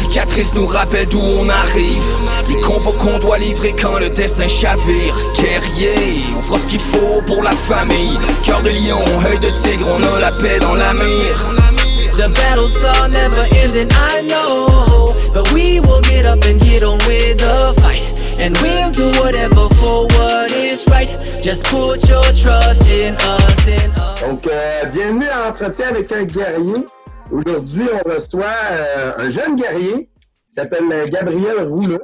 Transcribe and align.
cicatrices 0.00 0.54
nous 0.54 0.66
rappellent 0.66 1.08
d'où 1.08 1.20
on 1.20 1.48
arrive. 1.48 2.02
Les 2.48 2.60
combos 2.60 2.92
qu'on 2.92 3.18
doit 3.18 3.38
livrer 3.38 3.74
quand 3.80 3.98
le 3.98 4.08
destin 4.10 4.48
chavire. 4.48 5.14
Guerrier, 5.36 6.24
on 6.36 6.42
fera 6.42 6.58
ce 6.58 6.66
qu'il 6.66 6.80
faut 6.80 7.22
pour 7.26 7.42
la 7.42 7.52
famille. 7.52 8.18
Cœur 8.44 8.62
de 8.62 8.70
lion, 8.70 9.00
œil 9.30 9.38
de 9.38 9.50
tigre, 9.62 9.86
on 9.88 10.16
a 10.16 10.20
la 10.20 10.32
paix 10.32 10.58
dans 10.60 10.74
la 10.74 10.92
mire. 10.94 11.54
The 12.16 12.28
battles 12.34 12.76
are 12.84 13.08
never 13.08 13.46
ending, 13.62 13.88
I 13.92 14.22
know. 14.26 15.14
But 15.32 15.52
we 15.52 15.80
will 15.80 16.02
get 16.02 16.26
up 16.26 16.44
and 16.44 16.60
get 16.60 16.82
on 16.82 16.98
with 17.06 17.38
the 17.38 17.72
fight. 17.80 18.02
And 18.38 18.56
we'll 18.60 18.90
do 18.90 19.20
whatever 19.20 19.68
for 19.76 20.06
what 20.18 20.50
is 20.52 20.86
right. 20.88 21.08
Just 21.42 21.64
put 21.64 22.06
your 22.08 22.24
trust 22.34 22.86
in 22.90 23.14
us, 23.14 23.66
in 23.66 23.90
us. 23.92 24.20
Donc, 24.20 24.46
euh, 24.46 24.84
bienvenue 24.92 25.28
à 25.28 25.48
Entretien 25.48 25.88
avec 25.88 26.12
un 26.12 26.24
guerrier. 26.24 26.84
Aujourd'hui, 27.32 27.84
on 28.04 28.08
reçoit 28.10 28.44
euh, 28.72 29.12
un 29.18 29.30
jeune 29.30 29.54
guerrier 29.54 30.06
qui 30.48 30.52
s'appelle 30.54 30.84
euh, 30.90 31.06
Gabriel 31.06 31.62
Rouleau. 31.62 32.00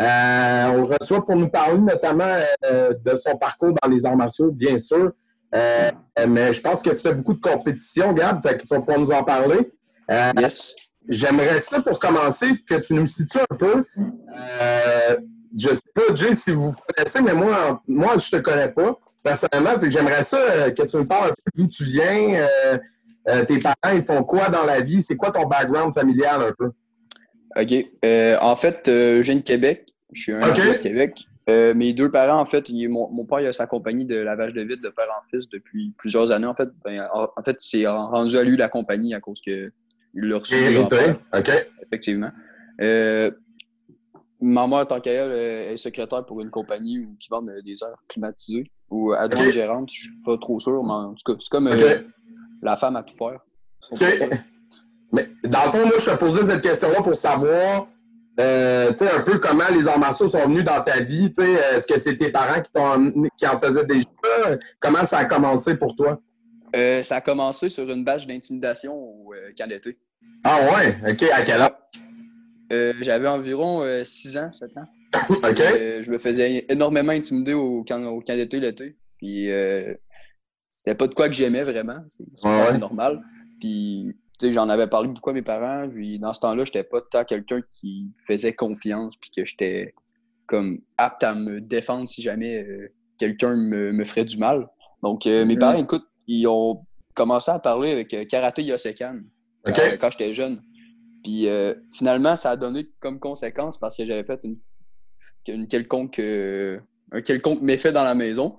Euh, 0.00 0.66
on 0.72 0.82
le 0.82 0.96
reçoit 1.00 1.24
pour 1.24 1.36
nous 1.36 1.48
parler 1.48 1.78
notamment 1.78 2.36
euh, 2.66 2.92
de 3.04 3.16
son 3.16 3.36
parcours 3.36 3.72
dans 3.82 3.88
les 3.88 4.04
arts 4.04 4.16
martiaux, 4.16 4.50
bien 4.52 4.76
sûr. 4.78 5.12
Euh, 5.54 5.90
mais 6.28 6.52
je 6.52 6.60
pense 6.60 6.82
que 6.82 6.90
tu 6.90 6.96
fais 6.96 7.14
beaucoup 7.14 7.32
de 7.32 7.40
compétitions, 7.40 8.12
Gab, 8.12 8.42
fait 8.42 8.58
qu'il 8.58 8.68
faut 8.68 8.78
pouvoir 8.80 8.98
nous 8.98 9.10
en 9.10 9.24
parler. 9.24 9.70
Euh, 10.10 10.32
Yes. 10.38 10.74
J'aimerais 11.08 11.60
ça, 11.60 11.80
pour 11.80 11.98
commencer, 11.98 12.48
que 12.68 12.74
tu 12.74 12.92
nous 12.92 13.06
situes 13.06 13.38
un 13.50 13.56
peu. 13.56 13.82
Euh, 14.60 15.16
je 15.58 15.68
sais 15.68 15.80
pas, 15.94 16.14
Jay, 16.14 16.34
si 16.34 16.50
vous 16.50 16.74
connaissez, 16.86 17.22
mais 17.22 17.32
moi, 17.32 17.80
moi 17.88 18.16
je 18.18 18.36
te 18.36 18.36
connais 18.36 18.68
pas 18.68 18.98
personnellement. 19.22 19.70
J'aimerais 19.88 20.22
ça 20.22 20.70
que 20.70 20.82
tu 20.82 20.96
me 20.98 21.06
parles 21.06 21.30
un 21.30 21.34
peu 21.34 21.50
d'où 21.54 21.66
tu 21.66 21.84
viens. 21.84 22.46
Euh, 23.28 23.44
tes 23.44 23.58
parents, 23.58 23.94
ils 23.94 24.02
font 24.02 24.22
quoi 24.24 24.48
dans 24.48 24.64
la 24.64 24.80
vie? 24.80 25.02
C'est 25.02 25.16
quoi 25.16 25.30
ton 25.30 25.46
background 25.46 25.92
familial 25.94 26.42
un 26.42 26.52
peu? 26.52 26.70
OK. 27.60 27.86
Euh, 28.04 28.36
en 28.40 28.56
fait, 28.56 28.88
euh, 28.88 29.18
je 29.18 29.30
viens 29.30 29.36
de 29.36 29.40
Québec. 29.42 29.86
Je 30.12 30.22
suis 30.22 30.32
un 30.32 30.40
OK. 30.40 30.50
enfant 30.58 30.72
de 30.72 30.78
Québec. 30.78 31.24
Mes 31.48 31.94
deux 31.94 32.10
parents, 32.10 32.38
en 32.38 32.44
fait, 32.44 32.68
il- 32.68 32.88
mon, 32.90 33.08
mon 33.10 33.24
père 33.24 33.40
il 33.40 33.46
a 33.46 33.52
sa 33.54 33.66
compagnie 33.66 34.04
de 34.04 34.16
lavage 34.16 34.52
de 34.52 34.60
vide 34.60 34.82
de 34.82 34.90
père 34.90 35.06
en 35.08 35.26
fils 35.30 35.48
depuis 35.48 35.94
plusieurs 35.96 36.30
années. 36.30 36.46
En 36.46 36.54
fait, 36.54 36.68
ben, 36.84 37.06
en, 37.14 37.26
en 37.34 37.42
fait 37.42 37.56
c'est 37.58 37.86
rendu 37.86 38.36
à 38.36 38.44
lui 38.44 38.58
la 38.58 38.68
compagnie 38.68 39.14
à 39.14 39.20
cause 39.20 39.40
que 39.40 39.72
il 40.14 40.24
l'a 40.24 40.38
reçu. 40.38 40.54
OK. 41.34 41.66
effectivement. 41.86 42.30
Euh, 42.82 43.30
ma 44.42 44.66
mère, 44.66 44.86
tant 44.86 45.00
qu'elle, 45.00 45.32
est 45.32 45.76
secrétaire 45.78 46.26
pour 46.26 46.42
une 46.42 46.50
compagnie 46.50 47.06
qui 47.18 47.28
vend 47.30 47.40
des 47.40 47.74
airs 47.82 47.96
climatisés 48.08 48.70
ou 48.90 49.12
adjointe 49.12 49.46
OK. 49.46 49.52
gérante. 49.52 49.90
Je 49.90 50.00
suis 50.02 50.22
pas 50.26 50.36
trop 50.36 50.60
sûr, 50.60 50.82
mais 50.84 50.90
en 50.92 51.14
tout 51.14 51.32
cas, 51.32 51.38
c'est 51.40 51.48
comme. 51.50 51.68
La 52.62 52.76
femme 52.76 52.96
à 52.96 53.02
tout 53.02 53.14
faire. 53.14 53.40
OK. 53.90 54.00
Mais 55.12 55.28
dans 55.44 55.64
le 55.64 55.70
fond, 55.70 55.86
moi, 55.86 55.96
je 55.98 56.04
te 56.04 56.16
posais 56.16 56.44
cette 56.44 56.62
question-là 56.62 57.00
pour 57.02 57.14
savoir, 57.14 57.88
euh, 58.40 58.90
un 58.90 59.20
peu 59.22 59.38
comment 59.38 59.64
les 59.74 59.88
arts 59.88 59.98
martiaux 59.98 60.28
sont 60.28 60.46
venus 60.46 60.64
dans 60.64 60.80
ta 60.82 61.00
vie. 61.00 61.32
Est-ce 61.38 61.86
que 61.86 61.98
c'est 61.98 62.16
tes 62.16 62.30
parents 62.30 62.60
qui, 62.60 62.70
t'ont 62.70 63.12
qui 63.36 63.46
en 63.46 63.58
faisaient 63.58 63.86
déjà? 63.86 64.58
Comment 64.78 65.04
ça 65.06 65.18
a 65.18 65.24
commencé 65.24 65.76
pour 65.76 65.96
toi? 65.96 66.20
Euh, 66.76 67.02
ça 67.02 67.16
a 67.16 67.20
commencé 67.20 67.68
sur 67.68 67.88
une 67.90 68.04
bâche 68.04 68.26
d'intimidation 68.26 68.94
au 68.94 69.32
euh, 69.34 69.52
camp 69.56 69.66
d'été. 69.68 69.98
Ah 70.44 70.60
ouais? 70.60 70.98
OK. 71.10 71.22
À 71.32 71.42
quel 71.42 71.62
âge? 71.62 71.70
Euh, 72.72 72.92
J'avais 73.00 73.28
environ 73.28 73.82
6 74.04 74.36
ans, 74.36 74.52
7 74.52 74.76
ans. 74.76 74.84
OK. 75.30 75.58
Je 75.58 76.10
me 76.10 76.18
faisais 76.18 76.66
énormément 76.68 77.12
intimider 77.12 77.54
au 77.54 77.82
camp, 77.82 78.04
au 78.04 78.20
camp 78.20 78.34
d'été 78.34 78.60
l'été. 78.60 78.96
Puis 79.16 79.48
c'était 80.88 80.96
pas 80.96 81.06
de 81.06 81.14
quoi 81.14 81.28
que 81.28 81.34
j'aimais 81.34 81.62
vraiment. 81.64 82.02
C'est 82.08 82.24
Ouais, 82.48 82.78
normal. 82.78 83.20
Puis 83.60 84.16
tu 84.38 84.46
sais, 84.46 84.52
j'en 84.54 84.68
avais 84.70 84.86
parlé 84.86 85.08
beaucoup 85.08 85.28
à 85.28 85.32
mes 85.34 85.42
parents. 85.42 85.86
Puis 85.90 86.18
dans 86.18 86.32
ce 86.32 86.40
temps-là, 86.40 86.64
j'étais 86.64 86.84
pas 86.84 87.02
tant 87.02 87.24
quelqu'un 87.24 87.60
qui 87.70 88.10
faisait 88.26 88.54
confiance 88.54 89.16
puis 89.16 89.30
que 89.36 89.44
j'étais 89.44 89.92
comme 90.46 90.78
apte 90.96 91.22
à 91.24 91.34
me 91.34 91.60
défendre 91.60 92.08
si 92.08 92.22
jamais 92.22 92.62
euh, 92.62 92.88
quelqu'un 93.18 93.54
me, 93.54 93.92
me 93.92 94.04
ferait 94.04 94.24
du 94.24 94.38
mal. 94.38 94.66
Donc 95.02 95.26
euh, 95.26 95.44
mes 95.44 95.54
Mhm. 95.54 95.60
parents, 95.60 95.78
écoute, 95.78 96.06
ils 96.26 96.46
ont 96.46 96.86
commencé 97.14 97.50
à 97.50 97.58
parler 97.58 97.92
avec 97.92 98.14
euh, 98.14 98.24
Karaté 98.24 98.62
Yosekan 98.62 99.18
quand, 99.66 99.74
quand 100.00 100.10
j'étais 100.12 100.32
jeune. 100.32 100.62
Puis 101.22 101.48
finalement, 101.92 102.36
ça 102.36 102.50
a 102.50 102.56
donné 102.56 102.88
comme 103.00 103.18
conséquence 103.18 103.76
parce 103.76 103.96
que 103.96 104.06
j'avais 104.06 104.24
fait 104.24 104.40
une, 104.44 104.56
une 105.48 105.66
quelconque, 105.66 106.20
un 106.20 107.20
quelconque 107.22 107.60
méfait 107.60 107.92
dans 107.92 108.04
la 108.04 108.14
maison. 108.14 108.56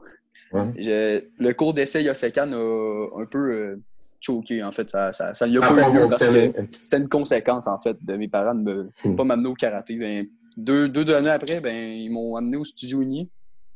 Je- 0.77 1.21
le 1.37 1.53
cours 1.53 1.73
d'essai 1.73 2.03
Yosekan 2.03 2.51
a 2.53 3.21
un 3.21 3.25
peu 3.25 3.51
euh, 3.51 3.81
choqué, 4.21 4.63
en 4.63 4.71
fait. 4.71 4.89
Ça, 4.89 5.11
ça, 5.11 5.27
a 5.29 5.37
pas 5.37 5.45
eu 5.47 5.49
lieu 5.53 5.59
parce 5.59 6.23
fonctionné. 6.23 6.51
que 6.51 6.59
c'était 6.81 6.97
une 6.97 7.09
conséquence, 7.09 7.67
en 7.67 7.79
fait, 7.79 7.97
de 8.03 8.15
mes 8.15 8.27
parents 8.27 8.55
de 8.55 8.61
me 8.61 8.89
Hmm. 9.03 9.15
pas 9.15 9.23
m'amener 9.23 9.49
au 9.49 9.53
karaté. 9.53 9.95
Ben, 9.95 10.27
deux, 10.57 10.89
deux 10.89 11.09
années 11.13 11.29
après, 11.29 11.59
ben, 11.61 11.75
ils 11.75 12.09
m'ont 12.09 12.35
amené 12.35 12.57
au 12.57 12.65
studio 12.65 13.01
uni. 13.01 13.29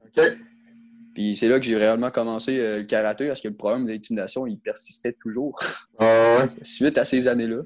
OK. 0.06 0.24
Puis 1.14 1.36
c'est 1.38 1.48
là 1.48 1.60
que 1.60 1.66
j'ai 1.66 1.78
réellement 1.78 2.10
commencé 2.10 2.58
euh, 2.58 2.74
le 2.80 2.84
karaté 2.84 3.28
parce 3.28 3.40
que 3.40 3.48
le 3.48 3.54
problème 3.54 3.86
d'intimidation, 3.86 4.48
il 4.48 4.58
persistait 4.58 5.14
toujours 5.22 5.56
Ah 6.00 6.38
ouais. 6.40 6.48
suite 6.64 6.98
à 6.98 7.06
ces 7.06 7.28
années-là. 7.28 7.62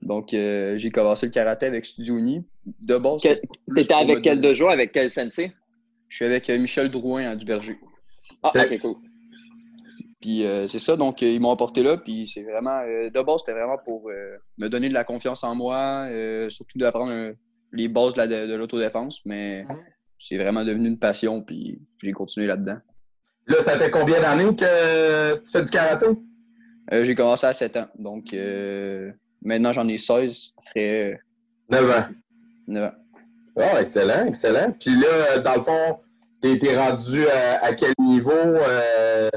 Donc, 0.00 0.32
euh, 0.32 0.78
j'ai 0.78 0.90
commencé 0.90 1.26
le 1.26 1.32
karaté 1.32 1.66
avec 1.66 1.84
Studio 1.84 2.16
Uni. 2.18 2.44
De 2.80 2.96
base, 2.96 3.20
T'étais 3.22 3.94
avec 3.94 4.22
quel 4.22 4.40
dojo? 4.40 4.68
Avec 4.68 4.92
quel 4.92 5.10
sensei? 5.10 5.52
Je 6.08 6.16
suis 6.16 6.24
avec 6.24 6.48
euh, 6.48 6.56
Michel 6.58 6.88
Drouin 6.88 7.24
à 7.24 7.34
Duberger. 7.36 7.76
Ah, 8.42 8.50
Ok. 8.54 8.78
cool. 8.80 8.94
Puis 10.20 10.44
euh, 10.44 10.66
c'est 10.66 10.78
ça, 10.80 10.96
donc 10.96 11.22
euh, 11.22 11.26
ils 11.26 11.40
m'ont 11.40 11.52
apporté 11.52 11.82
là. 11.82 11.96
Puis 11.96 12.28
c'est 12.32 12.42
vraiment, 12.42 12.80
euh, 12.80 13.08
de 13.10 13.20
base, 13.22 13.40
c'était 13.44 13.52
vraiment 13.58 13.78
pour 13.84 14.08
euh, 14.10 14.36
me 14.58 14.68
donner 14.68 14.88
de 14.88 14.94
la 14.94 15.04
confiance 15.04 15.44
en 15.44 15.54
moi, 15.54 16.06
euh, 16.10 16.50
surtout 16.50 16.78
d'apprendre 16.78 17.12
euh, 17.12 17.32
les 17.72 17.88
bases 17.88 18.14
de, 18.14 18.18
la- 18.18 18.26
de- 18.26 18.46
de 18.48 18.54
l'autodéfense. 18.54 19.20
Mais 19.24 19.64
c'est 20.18 20.36
vraiment 20.36 20.64
devenu 20.64 20.88
une 20.88 20.98
passion, 20.98 21.42
puis 21.42 21.80
j'ai 22.02 22.12
continué 22.12 22.46
là-dedans. 22.46 22.78
Là, 23.46 23.56
ça 23.62 23.78
fait 23.78 23.90
combien 23.90 24.20
d'années 24.20 24.54
que 24.56 25.36
tu 25.36 25.50
fais 25.52 25.62
du 25.62 25.70
karaté? 25.70 26.06
Euh, 26.92 27.04
j'ai 27.04 27.14
commencé 27.14 27.46
à 27.46 27.52
7 27.52 27.76
ans, 27.76 27.86
donc 27.98 28.32
euh, 28.34 29.12
maintenant 29.42 29.72
j'en 29.72 29.86
ai 29.88 29.98
16, 29.98 30.52
ça 30.56 30.70
ferait 30.70 31.12
euh, 31.12 31.16
9 31.70 31.90
ans. 31.90 32.04
9 32.66 32.84
ans. 32.84 32.94
Ah, 33.60 33.80
excellent, 33.80 34.26
excellent. 34.26 34.72
Puis 34.80 34.94
là, 34.96 35.38
dans 35.38 35.54
le 35.54 35.60
fond, 35.62 35.98
t'es 36.40 36.58
t'es 36.58 36.76
rendu 36.76 37.26
à, 37.28 37.64
à 37.64 37.72
quel 37.74 37.92
niveau 37.98 38.30
euh, 38.32 39.28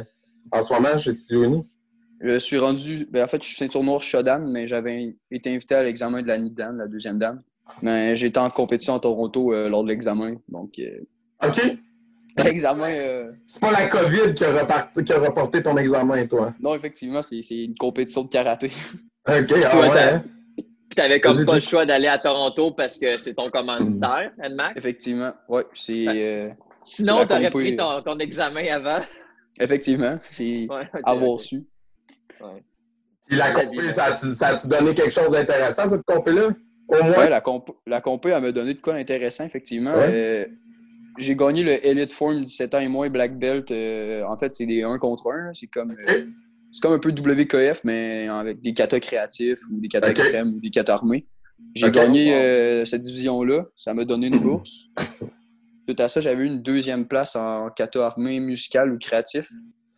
en 0.51 0.61
ce 0.61 0.73
moment 0.73 0.97
chez 0.97 1.13
Studio 1.13 1.43
Uni? 1.43 1.63
Je 2.21 2.37
suis 2.37 2.57
rendu. 2.59 3.07
Ben, 3.09 3.23
en 3.23 3.27
fait, 3.27 3.41
je 3.41 3.47
suis 3.47 3.57
ceinture 3.57 3.83
noire 3.83 4.01
Shodan, 4.01 4.39
mais 4.47 4.67
j'avais 4.67 5.15
été 5.31 5.53
invité 5.53 5.75
à 5.75 5.83
l'examen 5.83 6.21
de 6.21 6.27
la 6.27 6.37
NIDAN, 6.37 6.73
la 6.73 6.87
deuxième 6.87 7.17
dame. 7.17 7.41
Mais 7.81 8.15
j'étais 8.15 8.37
en 8.39 8.49
compétition 8.49 8.95
à 8.95 8.99
Toronto 8.99 9.53
euh, 9.53 9.67
lors 9.69 9.83
de 9.83 9.89
l'examen. 9.89 10.35
Donc, 10.49 10.77
euh, 10.79 10.99
OK. 11.43 11.59
l'examen. 12.43 12.91
euh, 12.91 13.31
C'est 13.47 13.59
pas 13.61 13.71
la 13.71 13.87
COVID 13.87 14.35
qui 14.35 14.43
a, 14.43 14.51
reparti- 14.63 15.03
qui 15.03 15.11
a 15.13 15.19
reporté 15.19 15.63
ton 15.63 15.75
examen, 15.77 16.25
toi. 16.27 16.53
non, 16.59 16.75
effectivement, 16.75 17.21
c'est 17.23 17.41
c'est 17.41 17.63
une 17.65 17.75
compétition 17.75 18.23
de 18.23 18.29
karaté. 18.29 18.67
OK, 19.27 19.53
ah 19.65 19.79
ouais. 19.79 19.99
hein? 19.99 20.23
Puis 20.57 20.95
t'avais 20.95 21.21
comme 21.21 21.43
pas 21.45 21.55
le 21.55 21.61
choix 21.61 21.85
d'aller 21.85 22.07
à 22.07 22.19
Toronto 22.19 22.71
parce 22.71 22.97
que 22.99 23.17
c'est 23.17 23.33
ton 23.33 23.49
commanditaire, 23.49 24.31
NMAC. 24.37 24.77
effectivement, 24.77 25.31
ouais, 25.49 25.65
c'est. 25.73 26.51
Sinon, 26.85 27.25
t'aurais 27.25 27.49
pris 27.49 27.75
ton, 27.75 28.01
ton 28.01 28.17
examen 28.19 28.65
avant. 28.71 29.01
effectivement, 29.59 30.17
c'est 30.29 30.67
Ouais, 30.69 30.87
avoir 31.03 31.39
su. 31.39 31.63
Puis 33.27 33.37
la 33.37 33.51
compé, 33.51 33.79
ça 33.91 34.05
a-tu 34.05 34.67
donné 34.67 34.93
quelque 34.93 35.11
chose 35.11 35.31
d'intéressant, 35.31 35.87
cette 35.87 36.03
compé-là? 36.03 36.49
Au 36.87 37.03
moins? 37.03 37.17
Ouais, 37.17 37.29
la, 37.29 37.39
comp 37.39 37.69
la 37.87 38.01
compé, 38.01 38.29
elle 38.29 38.41
m'a 38.41 38.51
donné 38.51 38.73
de 38.73 38.79
quoi 38.81 38.93
d'intéressant, 38.93 39.45
effectivement. 39.45 39.93
Ouais. 39.93 40.07
Euh, 40.09 40.45
j'ai 41.17 41.35
gagné 41.35 41.63
le 41.63 41.85
Elite 41.85 42.11
Form 42.11 42.43
17 42.43 42.75
ans 42.75 42.79
et 42.79 42.87
moins 42.87 43.09
Black 43.09 43.37
Belt. 43.37 43.71
euh, 43.71 44.23
en 44.25 44.37
fait, 44.37 44.55
c'est 44.55 44.65
des 44.65 44.83
1 44.83 44.97
contre 44.97 45.31
1. 45.31 45.45
là. 45.45 45.51
C'est 45.53 45.67
comme, 45.67 45.91
euh, 45.91 46.25
c'est 46.73 46.81
comme 46.81 46.93
un 46.93 46.99
peu 46.99 47.11
WKF, 47.11 47.81
mais 47.85 48.27
avec 48.27 48.61
des 48.61 48.73
katas 48.73 48.99
créatifs 48.99 49.59
ou 49.71 49.79
des 49.79 49.87
katas 49.87 50.11
ou 50.43 50.59
des 50.59 50.69
katas 50.69 50.93
armés. 50.93 51.27
J'ai 51.75 51.91
gagné 51.91 52.33
euh, 52.35 52.85
cette 52.85 53.01
division-là. 53.01 53.65
Ça 53.77 53.93
m'a 53.93 54.03
donné 54.03 54.27
une 54.27 54.39
bourse. 54.43 54.87
Tout 55.87 55.95
à 55.97 56.07
ça, 56.07 56.21
j'avais 56.21 56.43
eu 56.43 56.47
une 56.47 56.61
deuxième 56.61 57.07
place 57.07 57.35
en 57.35 57.69
kata 57.69 58.05
armé, 58.05 58.39
musical 58.39 58.91
ou 58.91 58.97
créatif. 58.97 59.47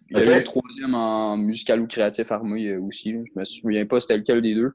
J'avais 0.09 0.35
eu 0.35 0.37
une 0.37 0.43
troisième 0.43 0.95
en 0.95 1.37
musical 1.37 1.81
ou 1.81 1.87
créatif 1.87 2.31
armé 2.31 2.67
euh, 2.67 2.81
aussi. 2.81 3.11
là. 3.11 3.19
Je 3.25 3.39
me 3.39 3.43
souviens 3.43 3.85
pas 3.85 3.99
c'était 3.99 4.17
lequel 4.17 4.41
des 4.41 4.55
deux. 4.55 4.71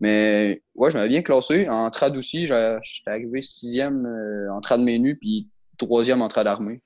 Mais 0.00 0.62
ouais, 0.74 0.90
je 0.90 0.96
m'avais 0.96 1.08
bien 1.08 1.22
classé. 1.22 1.68
En 1.68 1.90
trad 1.90 2.16
aussi, 2.16 2.46
j'étais 2.46 3.10
arrivé 3.10 3.42
sixième 3.42 4.06
euh, 4.06 4.52
en 4.52 4.60
trad 4.60 4.80
menu, 4.80 5.16
puis 5.16 5.48
troisième 5.76 6.22
en 6.22 6.28
trad 6.28 6.46
armé. 6.46 6.82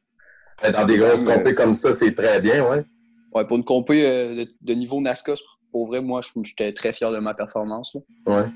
Dans 0.73 0.85
des 0.85 0.99
grosses 0.99 1.25
compés 1.25 1.55
comme 1.55 1.75
ça, 1.75 1.93
c'est 1.93 2.15
très 2.15 2.41
bien, 2.41 2.67
ouais. 2.69 2.85
Ouais, 3.35 3.47
pour 3.47 3.57
une 3.57 3.65
compé 3.65 4.07
euh, 4.07 4.45
de, 4.61 4.75
niveau 4.75 5.01
NASCA, 5.01 5.35
pour 5.71 5.87
vrai, 5.87 6.01
moi, 6.01 6.21
j'étais 6.45 6.73
très 6.73 6.93
fier 6.93 7.11
de 7.11 7.19
ma 7.19 7.35
performance. 7.35 7.95
là. 7.95 8.01
Ouais. 8.35 8.49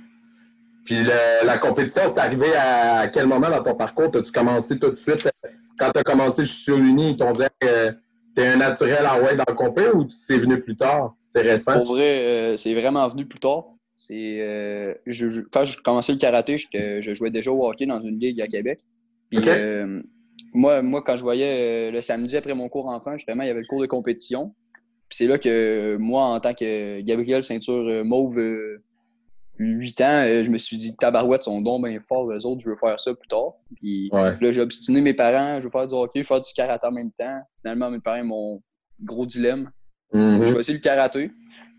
Puis 0.86 1.02
le- 1.02 1.44
la 1.46 1.58
compétition, 1.58 2.02
c'est 2.06 2.20
arrivé 2.20 2.54
à, 2.54 3.00
à 3.00 3.08
quel 3.08 3.26
moment 3.26 3.50
dans 3.50 3.62
ton 3.62 3.74
parcours? 3.74 4.10
As-tu 4.14 4.32
commencé 4.32 4.78
tout 4.78 4.90
de 4.90 4.96
suite? 4.96 5.26
euh, 5.26 5.48
Quand 5.78 5.90
tu 5.92 5.98
as 6.00 6.02
commencé 6.04 6.44
je 6.44 6.52
suis 6.52 6.62
sur 6.62 6.78
Uni, 6.78 7.10
ils 7.10 7.16
t'ont 7.16 7.32
dit 7.32 7.42
que 7.60 7.90
tu 8.34 8.42
es 8.42 8.46
un 8.46 8.56
naturel 8.56 9.04
en 9.06 9.20
ouais 9.24 9.34
dans 9.36 9.44
le 9.48 9.54
compé 9.54 9.82
ou 9.92 10.08
c'est 10.08 10.38
venu 10.38 10.60
plus 10.62 10.76
tard? 10.76 11.14
C'est 11.18 11.42
récent? 11.42 11.72
Pour 11.74 11.94
vrai, 11.96 12.20
euh, 12.24 12.56
c'est 12.56 12.72
vraiment 12.74 13.06
venu 13.08 13.26
plus 13.26 13.40
tard. 13.40 13.64
C'est 13.98 14.40
euh, 14.40 14.94
je- 15.06 15.28
je- 15.28 15.40
quand 15.52 15.64
je 15.64 15.78
commençais 15.82 16.12
le 16.12 16.18
karaté, 16.18 16.56
je 16.58 17.12
jouais 17.14 17.30
déjà 17.30 17.50
au 17.50 17.66
hockey 17.66 17.86
dans 17.86 18.00
une 18.00 18.18
ligue 18.20 18.40
à 18.40 18.46
Québec. 18.46 18.80
Puis, 19.30 19.40
euh, 19.48 20.00
moi, 20.54 20.82
moi, 20.82 21.02
quand 21.02 21.16
je 21.16 21.22
voyais 21.22 21.88
euh, 21.88 21.90
le 21.90 22.00
samedi 22.00 22.36
après 22.36 22.54
mon 22.54 22.68
cours 22.68 22.86
enfant, 22.88 23.12
justement, 23.14 23.42
il 23.42 23.48
y 23.48 23.50
avait 23.50 23.60
le 23.62 23.66
cours 23.66 23.80
de 23.80 23.86
compétition. 23.86 24.54
Puis 25.08 25.18
c'est 25.18 25.26
là 25.26 25.38
que 25.38 25.96
moi, 25.98 26.22
en 26.26 26.40
tant 26.40 26.54
que 26.54 27.00
Gabriel, 27.00 27.42
ceinture 27.42 27.86
euh, 27.88 28.04
mauve, 28.04 28.38
euh, 28.38 28.82
8 29.58 30.00
ans, 30.02 30.24
euh, 30.26 30.44
je 30.44 30.50
me 30.50 30.58
suis 30.58 30.76
dit, 30.76 30.94
tabarouette, 30.96 31.44
sont 31.44 31.60
donc 31.60 31.86
bien 31.86 31.98
forts, 32.08 32.30
eux 32.30 32.44
autres, 32.46 32.60
je 32.62 32.68
veux 32.70 32.76
faire 32.76 33.00
ça 33.00 33.14
plus 33.14 33.28
tard. 33.28 33.54
Puis 33.76 34.10
Ouais. 34.12 34.36
là, 34.40 34.52
j'ai 34.52 34.60
obstiné 34.60 35.00
mes 35.00 35.14
parents, 35.14 35.58
je 35.60 35.64
veux 35.64 35.70
faire 35.70 35.86
du 35.88 35.94
hockey, 35.94 36.22
faire 36.24 36.40
du 36.40 36.52
karaté 36.54 36.86
en 36.86 36.92
même 36.92 37.10
temps. 37.12 37.40
Finalement, 37.60 37.90
mes 37.90 38.00
parents, 38.00 38.24
mon 38.24 38.62
gros 39.02 39.24
dilemme, 39.26 39.70
Mhm. 40.12 40.42
j'ai 40.42 40.48
choisi 40.52 40.72
le 40.72 40.78
karaté 40.78 41.30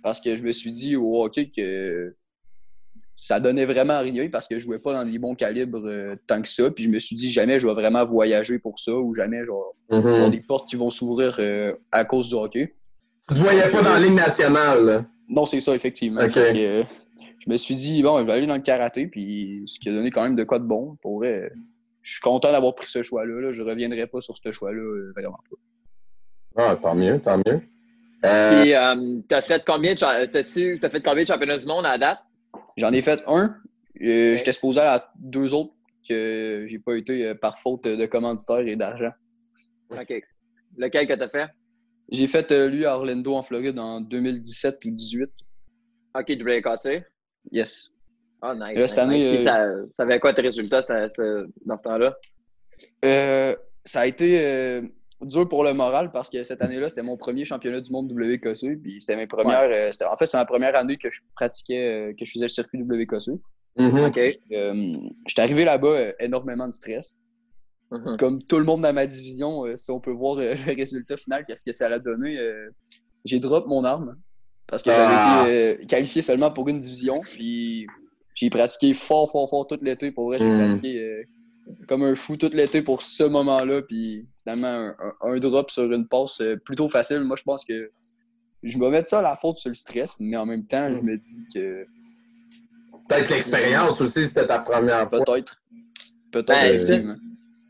parce 0.04 0.20
que 0.20 0.36
je 0.36 0.44
me 0.44 0.52
suis 0.52 0.72
dit 0.72 0.96
au 0.96 1.24
hockey 1.24 1.50
que 1.56 2.16
ça 3.16 3.40
donnait 3.40 3.66
vraiment 3.66 4.00
rien 4.00 4.30
parce 4.30 4.48
que 4.48 4.60
je 4.60 4.64
jouais 4.66 4.80
pas 4.80 4.94
dans 4.94 5.04
les 5.04 5.18
bons 5.18 5.34
calibres 5.34 5.82
euh, 5.88 6.16
tant 6.28 6.42
que 6.42 6.48
ça. 6.50 6.70
Puis 6.70 6.84
je 6.84 6.90
me 6.90 7.00
suis 7.00 7.16
dit 7.16 7.32
jamais 7.32 7.60
je 7.60 7.66
vais 7.68 7.74
vraiment 7.74 8.06
voyager 8.06 8.60
pour 8.60 8.78
ça 8.80 8.94
ou 8.94 9.14
jamais 9.16 9.40
je 9.44 9.52
vais 9.96 10.02
Mhm. 10.02 10.08
avoir 10.14 10.30
des 10.30 10.42
portes 10.42 10.68
qui 10.70 10.76
vont 10.76 10.90
s'ouvrir 10.92 11.36
euh, 11.40 11.74
à 11.92 12.06
cause 12.06 12.30
du 12.30 12.36
hockey. 12.36 12.76
Tu 13.30 13.36
te 13.36 13.40
voyais 13.40 13.70
pas 13.72 13.82
dans 13.82 13.94
la 13.94 14.00
Ligue 14.00 14.14
nationale, 14.14 14.86
là? 14.86 15.06
Non, 15.28 15.46
c'est 15.46 15.60
ça, 15.60 15.74
effectivement. 15.76 16.22
Euh, 16.22 16.84
je 17.48 17.52
me 17.52 17.58
suis 17.58 17.76
dit, 17.76 18.04
bon, 18.04 18.20
je 18.20 18.26
vais 18.26 18.34
aller 18.34 18.48
dans 18.48 18.56
le 18.56 18.62
karaté, 18.62 19.08
puis 19.08 19.64
ce 19.66 19.80
qui 19.80 19.88
a 19.90 19.94
donné 19.94 20.12
quand 20.12 20.24
même 20.24 20.36
de 20.36 20.44
quoi 20.44 20.60
de 20.60 20.66
bon. 20.66 20.98
Pour 21.02 21.20
vrai, 21.20 21.50
je 22.02 22.12
suis 22.12 22.22
content 22.22 22.52
d'avoir 22.52 22.76
pris 22.76 22.88
ce 22.88 23.02
choix-là. 23.02 23.42
Là. 23.42 23.52
Je 23.54 23.64
reviendrai 23.64 24.06
pas 24.08 24.22
sur 24.22 24.38
ce 24.38 24.52
choix-là, 24.52 24.82
euh, 24.82 25.14
vraiment 25.16 25.40
pas. 25.50 26.70
Ah, 26.72 26.76
tant 26.76 26.96
mieux, 26.96 27.20
tant 27.20 27.38
mieux. 27.38 27.62
Euh, 28.26 28.62
Puis, 28.62 28.74
euh, 28.74 29.22
t'as 29.30 29.42
fait 29.42 29.64
combien 29.66 29.94
de, 29.94 30.78
t'as 30.78 30.90
fait 30.90 31.02
combien 31.02 31.24
de 31.24 31.28
championnats 31.28 31.58
du 31.58 31.66
monde 31.66 31.86
à 31.86 31.98
date? 31.98 32.20
J'en 32.76 32.92
ai 32.92 33.02
fait 33.02 33.22
un. 33.28 33.56
Euh, 34.02 34.34
Ok. 34.34 34.38
J'étais 34.38 34.54
supposé 34.54 34.80
à 34.82 35.12
deux 35.18 35.54
autres 35.54 35.74
que 36.08 36.66
j'ai 36.70 36.80
pas 36.80 36.96
été 36.96 37.34
par 37.36 37.58
faute 37.58 37.86
de 37.86 38.06
commanditaire 38.06 38.60
et 38.60 38.76
d'argent. 38.76 39.12
OK. 39.92 40.22
Lequel 40.78 41.08
que 41.08 41.14
t'as 41.14 41.30
fait? 41.30 41.50
J'ai 42.10 42.28
fait 42.28 42.52
euh, 42.52 42.68
lui 42.70 42.86
à 42.86 42.96
Orlando, 42.96 43.36
en 43.36 43.44
Floride, 43.44 43.78
en 43.80 44.02
2017 44.02 44.76
ou 44.76 44.90
2018. 44.90 45.30
OK, 46.16 46.30
WKC. 46.30 47.04
Yes. 47.52 47.90
Oh, 48.42 48.54
nice. 48.54 48.78
Là, 48.78 48.88
cette 48.88 49.00
année, 49.00 49.24
nice. 49.24 49.38
Puis 49.40 49.48
euh, 49.48 49.84
ça, 49.86 49.90
ça 49.98 50.04
avait 50.04 50.20
quoi 50.20 50.34
tes 50.34 50.42
résultats 50.42 50.82
ça- 50.84 51.10
ça- 51.10 51.44
dans 51.66 51.78
ce 51.78 51.84
temps-là? 51.84 52.16
Euh, 53.06 53.56
ça 53.86 54.02
a 54.02 54.06
été 54.08 54.40
euh, 54.46 54.82
dur 55.22 55.48
pour 55.50 55.64
le 55.64 55.74
moral 55.74 56.12
parce 56.12 56.30
que 56.30 56.44
cette 56.44 56.62
année-là, 56.62 56.90
c'était 56.90 57.02
mon 57.04 57.18
premier 57.18 57.46
championnat 57.46 57.82
du 57.82 57.92
monde 57.92 58.12
WKC. 58.12 58.76
Puis 58.82 59.02
c'était 59.02 59.16
mes 59.16 59.28
premières. 59.28 59.70
euh, 59.72 59.92
en 60.12 60.18
fait, 60.18 60.28
c'est 60.28 60.38
ma 60.38 60.46
première 60.46 60.76
année 60.76 60.98
que 60.98 61.10
je 61.10 61.20
pratiquais, 61.36 62.14
que 62.18 62.26
je 62.26 62.32
faisais 62.32 62.46
le 62.46 62.50
circuit 62.50 62.80
WKC. 62.84 63.32
OK. 64.08 64.20
Euh, 64.52 64.98
J'étais 65.28 65.42
arrivé 65.42 65.64
là-bas, 65.66 66.14
énormément 66.20 66.68
de 66.68 66.74
stress. 66.74 67.18
Mhm. 67.92 68.18
Comme 68.18 68.44
tout 68.44 68.58
le 68.60 68.66
monde 68.66 68.82
dans 68.82 68.92
ma 68.94 69.08
division, 69.08 69.64
si 69.76 69.90
on 69.92 70.00
peut 70.00 70.12
voir 70.12 70.36
le 70.36 70.54
résultat 70.76 71.16
final, 71.18 71.44
qu'est-ce 71.46 71.64
que 71.64 71.72
ça 71.72 71.88
a 71.88 72.00
donné, 72.00 72.38
j'ai 73.26 73.40
drop 73.40 73.68
mon 73.68 73.84
arme 73.84 74.18
parce 74.68 74.84
que 74.84 74.90
Ah. 74.92 75.40
j'avais 75.44 75.74
été 75.74 75.84
euh, 75.84 75.86
qualifié 75.86 76.22
seulement 76.22 76.52
pour 76.52 76.68
une 76.70 76.80
division. 76.80 77.22
Puis 77.22 77.88
j'ai 78.36 78.50
pratiqué 78.50 78.94
fort, 78.94 79.32
fort, 79.32 79.50
fort 79.50 79.68
tout 79.68 79.80
l'été. 79.82 80.12
Pour 80.12 80.26
vrai, 80.28 80.40
j'ai 80.40 80.46
Mm. 80.50 80.58
pratiqué 80.58 81.00
euh, 81.02 81.24
comme 81.88 82.04
un 82.04 82.16
fou 82.16 82.38
tout 82.38 82.50
l'été 82.54 82.82
pour 82.82 83.02
ce 83.02 83.24
moment-là. 83.24 83.82
Puis 83.82 84.26
finalement, 84.44 84.68
un, 84.68 84.96
un- 85.00 85.34
un 85.34 85.40
drop 85.40 85.72
sur 85.72 85.92
une 85.92 86.08
passe 86.08 86.40
euh, 86.42 86.56
plutôt 86.58 86.90
facile. 86.90 87.20
Moi, 87.22 87.36
je 87.38 87.44
pense 87.44 87.66
que 87.66 87.90
je 88.64 88.78
vais 88.80 88.90
mettre 88.90 89.08
ça 89.08 89.20
à 89.20 89.22
la 89.22 89.36
faute 89.36 89.58
sur 89.58 89.70
le 89.70 89.76
stress, 89.76 90.16
mais 90.20 90.36
en 90.38 90.46
même 90.46 90.66
temps, 90.66 90.90
je 90.90 91.00
me 91.02 91.18
dis 91.18 91.40
que 91.54 91.86
Peut-être 93.08 93.30
l'expérience 93.30 94.02
aussi, 94.02 94.26
c'était 94.26 94.48
ta 94.48 94.60
première 94.60 95.10
fois. 95.10 95.24
peut-être. 95.24 95.62
Peut-être, 96.32 96.88
Ben. 96.90 97.18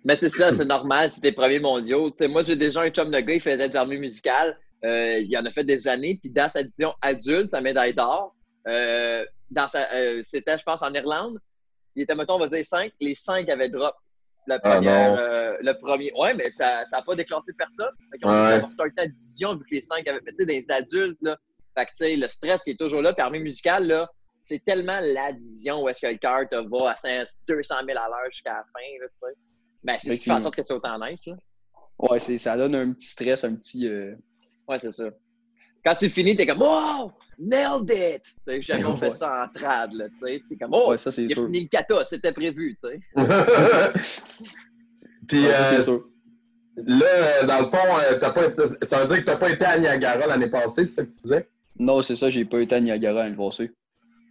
Mais 0.04 0.16
c'est 0.16 0.30
ça, 0.30 0.52
c'est 0.52 0.66
normal, 0.66 1.10
c'est 1.12 1.22
tes 1.22 1.32
premiers 1.32 1.60
mondiaux. 1.60 2.10
Tu 2.10 2.18
sais, 2.20 2.28
moi, 2.28 2.42
j'ai 2.42 2.56
déjà 2.56 2.82
un 2.82 2.90
chum 2.90 3.12
de 3.12 3.20
gars, 3.20 3.34
il 3.36 3.42
faisait 3.42 3.70
de 3.70 3.74
l'armée 3.74 3.98
musicale. 4.00 4.58
Euh, 4.86 5.20
il 5.20 5.38
en 5.38 5.46
a 5.46 5.52
fait 5.52 5.64
des 5.64 5.88
années. 5.88 6.18
Puis 6.22 6.30
dans 6.32 6.50
sa 6.50 6.64
division 6.64 6.94
adulte, 7.02 7.52
sa 7.52 7.62
médaille 7.62 7.94
d'or, 7.94 8.36
euh, 8.68 9.26
euh, 9.58 10.22
c'était, 10.24 10.58
je 10.58 10.64
pense, 10.64 10.82
en 10.84 10.94
Irlande. 10.94 11.40
Il 11.96 12.04
était, 12.04 12.16
mettons, 12.16 12.36
on 12.36 12.40
va 12.40 12.50
dire 12.50 12.66
5. 12.66 12.92
Les 13.00 13.16
5 13.16 13.50
avaient 13.50 13.70
drop. 13.70 13.96
Le 14.46 14.58
Ah, 14.64 14.80
euh, 14.82 15.58
le 15.60 15.74
premier. 15.80 16.12
Ouais, 16.18 16.34
mais 16.34 16.50
ça 16.52 16.86
n'a 16.92 17.02
pas 17.02 17.16
déclassé 17.16 17.52
personne. 17.58 17.90
Fait 18.12 18.20
qu'on 18.20 18.30
Ouais. 18.30 18.62
on 18.64 18.70
starté 18.70 18.94
la 18.98 19.08
division 19.08 19.56
vu 19.56 19.64
que 19.66 19.76
les 19.76 19.82
5 19.82 20.08
avaient 20.08 20.22
fait, 20.22 20.32
tu 20.32 20.38
sais, 20.38 20.46
des 20.46 20.72
adultes, 20.72 21.18
là. 21.22 21.36
Fait 21.78 21.86
que, 21.86 21.90
tu 21.92 21.98
sais, 21.98 22.16
le 22.16 22.30
stress, 22.30 22.62
il 22.66 22.72
est 22.74 22.78
toujours 22.78 23.02
là. 23.02 23.14
Puis 23.14 23.22
armée 23.22 23.40
musicale, 23.40 23.88
là, 23.88 24.10
c'est 24.46 24.64
tellement 24.64 25.00
la 25.02 25.34
division 25.34 25.84
où 25.84 25.90
est-ce 25.90 26.02
que 26.06 26.12
le 26.12 26.18
cœur 26.18 26.48
te 26.50 26.56
va 26.56 26.92
à 26.92 26.98
500 26.98 27.30
200 27.48 27.76
000 27.86 27.90
à 28.00 28.08
l'heure 28.08 28.32
jusqu'à 28.32 28.54
la 28.54 28.64
fin, 28.64 28.88
là, 29.02 29.08
tu 29.10 29.20
sais. 29.20 29.36
Ben, 29.84 29.98
c'est 30.00 30.14
ce 30.14 30.18
qui 30.20 30.26
fait 30.26 30.32
en 30.32 30.40
sorte 30.40 30.56
que 30.56 30.64
c'est 30.64 30.74
autant 30.74 30.98
nice, 31.00 31.26
là. 31.26 31.36
Ouais, 32.00 32.20
ça 32.20 32.56
donne 32.56 32.76
un 32.76 32.94
petit 32.94 33.08
stress, 33.08 33.44
un 33.44 33.56
petit. 33.56 33.90
Ouais, 34.68 34.80
c'est 34.80 34.92
ça. 34.92 35.06
Quand 35.86 35.94
tu 35.96 36.10
finis, 36.10 36.36
t'es 36.36 36.46
comme 36.46 36.62
Wow! 36.62 37.12
Nailed 37.40 37.90
it! 37.90 38.24
Tu 38.24 38.31
sais, 38.46 38.62
jamais 38.62 38.86
on 38.86 38.98
fait 38.98 39.10
Ouais. 39.10 39.16
ça 39.16 39.46
en 39.46 39.60
trad, 39.60 39.94
là, 39.94 40.10
tu 40.10 40.18
sais. 40.19 40.42
T'es 40.50 40.56
comme 40.58 40.72
Oh! 40.74 40.90
Ouais, 40.92 40.98
ça, 40.98 41.12
c'est 41.12 41.28
sûr. 41.30 41.46
fini 41.46 41.62
le 41.64 41.68
kata, 41.69 42.04
c'était 42.04 42.31
prévu, 42.34 42.75
tu 42.75 42.90
sais. 42.90 43.00
Puis, 45.28 45.44
Ouais, 45.46 45.54
euh, 45.54 45.81
sûr. 45.81 46.04
là, 46.78 47.44
dans 47.46 47.60
le 47.60 47.69
fond, 47.69 47.78
euh, 48.12 48.18
t'as 48.19 48.31
pas 48.31 48.46
été- 48.48 48.62
ça 48.88 49.04
veut 49.04 49.08
dire 49.14 49.19
que 49.25 49.30
t'as 49.31 49.38
pas 49.38 49.50
été 49.52 49.66
à 49.66 49.78
Niagara 49.78 50.28
l'année 50.28 50.48
passée, 50.48 50.86
c'est 50.86 50.96
ça 50.96 51.06
que 51.06 51.12
tu 51.12 51.19
disais? 51.24 51.48
Non, 51.80 52.02
c'est 52.02 52.16
ça, 52.16 52.30
j'ai 52.30 52.46
pas 52.46 52.60
été 52.62 52.75
à 52.75 52.80
Niagara 52.80 53.24
l'année 53.24 53.36
passée. 53.36 53.72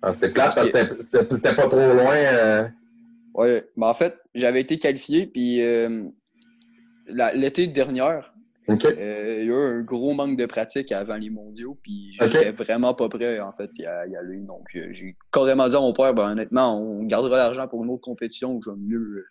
Ah, 0.03 0.13
c'est 0.13 0.33
plate 0.33 0.55
parce 0.55 0.71
que 0.71 1.01
c'était- 1.31 1.55
pas 1.55 1.69
trop 1.69 1.79
loin. 1.95 2.15
euh. 2.15 2.69
Ouais, 3.35 3.67
ben 3.77 3.87
en 3.89 3.95
fait, 3.95 4.15
j'avais 4.35 4.61
été 4.63 4.79
qualifié, 4.79 5.27
puis 5.27 5.61
euh, 5.63 6.05
l'été 7.35 7.67
dernier, 7.67 8.21
Euh, 8.99 9.39
il 9.43 9.47
y 9.47 9.51
a 9.51 9.55
eu 9.55 9.79
un 9.79 9.81
gros 9.83 10.13
manque 10.15 10.37
de 10.37 10.47
pratique 10.47 10.91
avant 10.93 11.17
les 11.17 11.31
mondiaux, 11.31 11.79
puis 11.83 12.17
j'étais 12.33 12.51
vraiment 12.51 12.95
pas 12.95 13.09
prêt, 13.09 13.39
en 13.41 13.53
fait, 13.53 13.71
y 13.79 13.87
a- 13.87 14.07
y 14.07 14.17
aller. 14.17 14.39
Donc, 14.39 14.65
euh, 14.75 14.89
j'ai 14.91 15.17
carrément 15.33 15.69
dit 15.69 15.77
à 15.77 15.81
mon 15.81 15.93
père, 15.93 16.13
ben 16.15 16.33
honnêtement, 16.33 16.77
on 16.77 17.05
gardera 17.05 17.37
l'argent 17.37 17.69
pour 17.69 17.85
une 17.85 17.91
autre 17.91 18.03
compétition 18.03 18.53
où 18.53 18.63
je 18.65 18.71
vais 18.71 18.77
mieux 18.77 18.99
euh, 19.19 19.25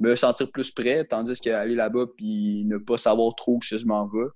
me 0.00 0.14
sentir 0.14 0.50
plus 0.52 0.70
prêt, 0.70 1.04
tandis 1.04 1.40
qu'aller 1.40 1.74
là-bas, 1.74 2.06
puis 2.16 2.64
ne 2.66 2.78
pas 2.78 2.98
savoir 2.98 3.34
trop 3.34 3.56
où 3.56 3.60
je 3.62 3.84
m'en 3.84 4.06
vais. 4.06 4.28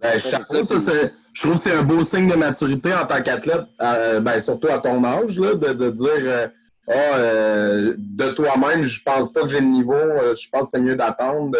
Ben, 0.00 0.18
chapeau, 0.18 0.64
ça, 0.64 0.78
c'est- 0.78 1.12
je 1.34 1.42
trouve 1.42 1.54
que 1.56 1.60
c'est 1.60 1.72
un 1.74 1.82
beau 1.82 2.02
signe 2.04 2.26
de 2.26 2.34
maturité 2.36 2.94
en 2.94 3.04
tant 3.06 3.20
qu'athlète, 3.22 3.66
euh, 3.82 4.20
ben, 4.20 4.40
surtout 4.40 4.68
à 4.68 4.78
ton 4.78 5.04
âge, 5.04 5.38
là, 5.38 5.54
de, 5.54 5.72
de 5.74 5.90
dire 5.90 6.08
euh, 6.24 6.46
Ah, 6.88 7.18
euh, 7.18 7.94
de 7.98 8.30
toi-même, 8.30 8.82
je 8.82 9.00
pense 9.04 9.32
pas 9.32 9.42
que 9.42 9.48
j'ai 9.48 9.60
le 9.60 9.66
niveau, 9.66 9.94
je 9.94 10.48
pense 10.50 10.62
que 10.62 10.68
c'est 10.72 10.80
mieux 10.80 10.96
d'attendre. 10.96 11.56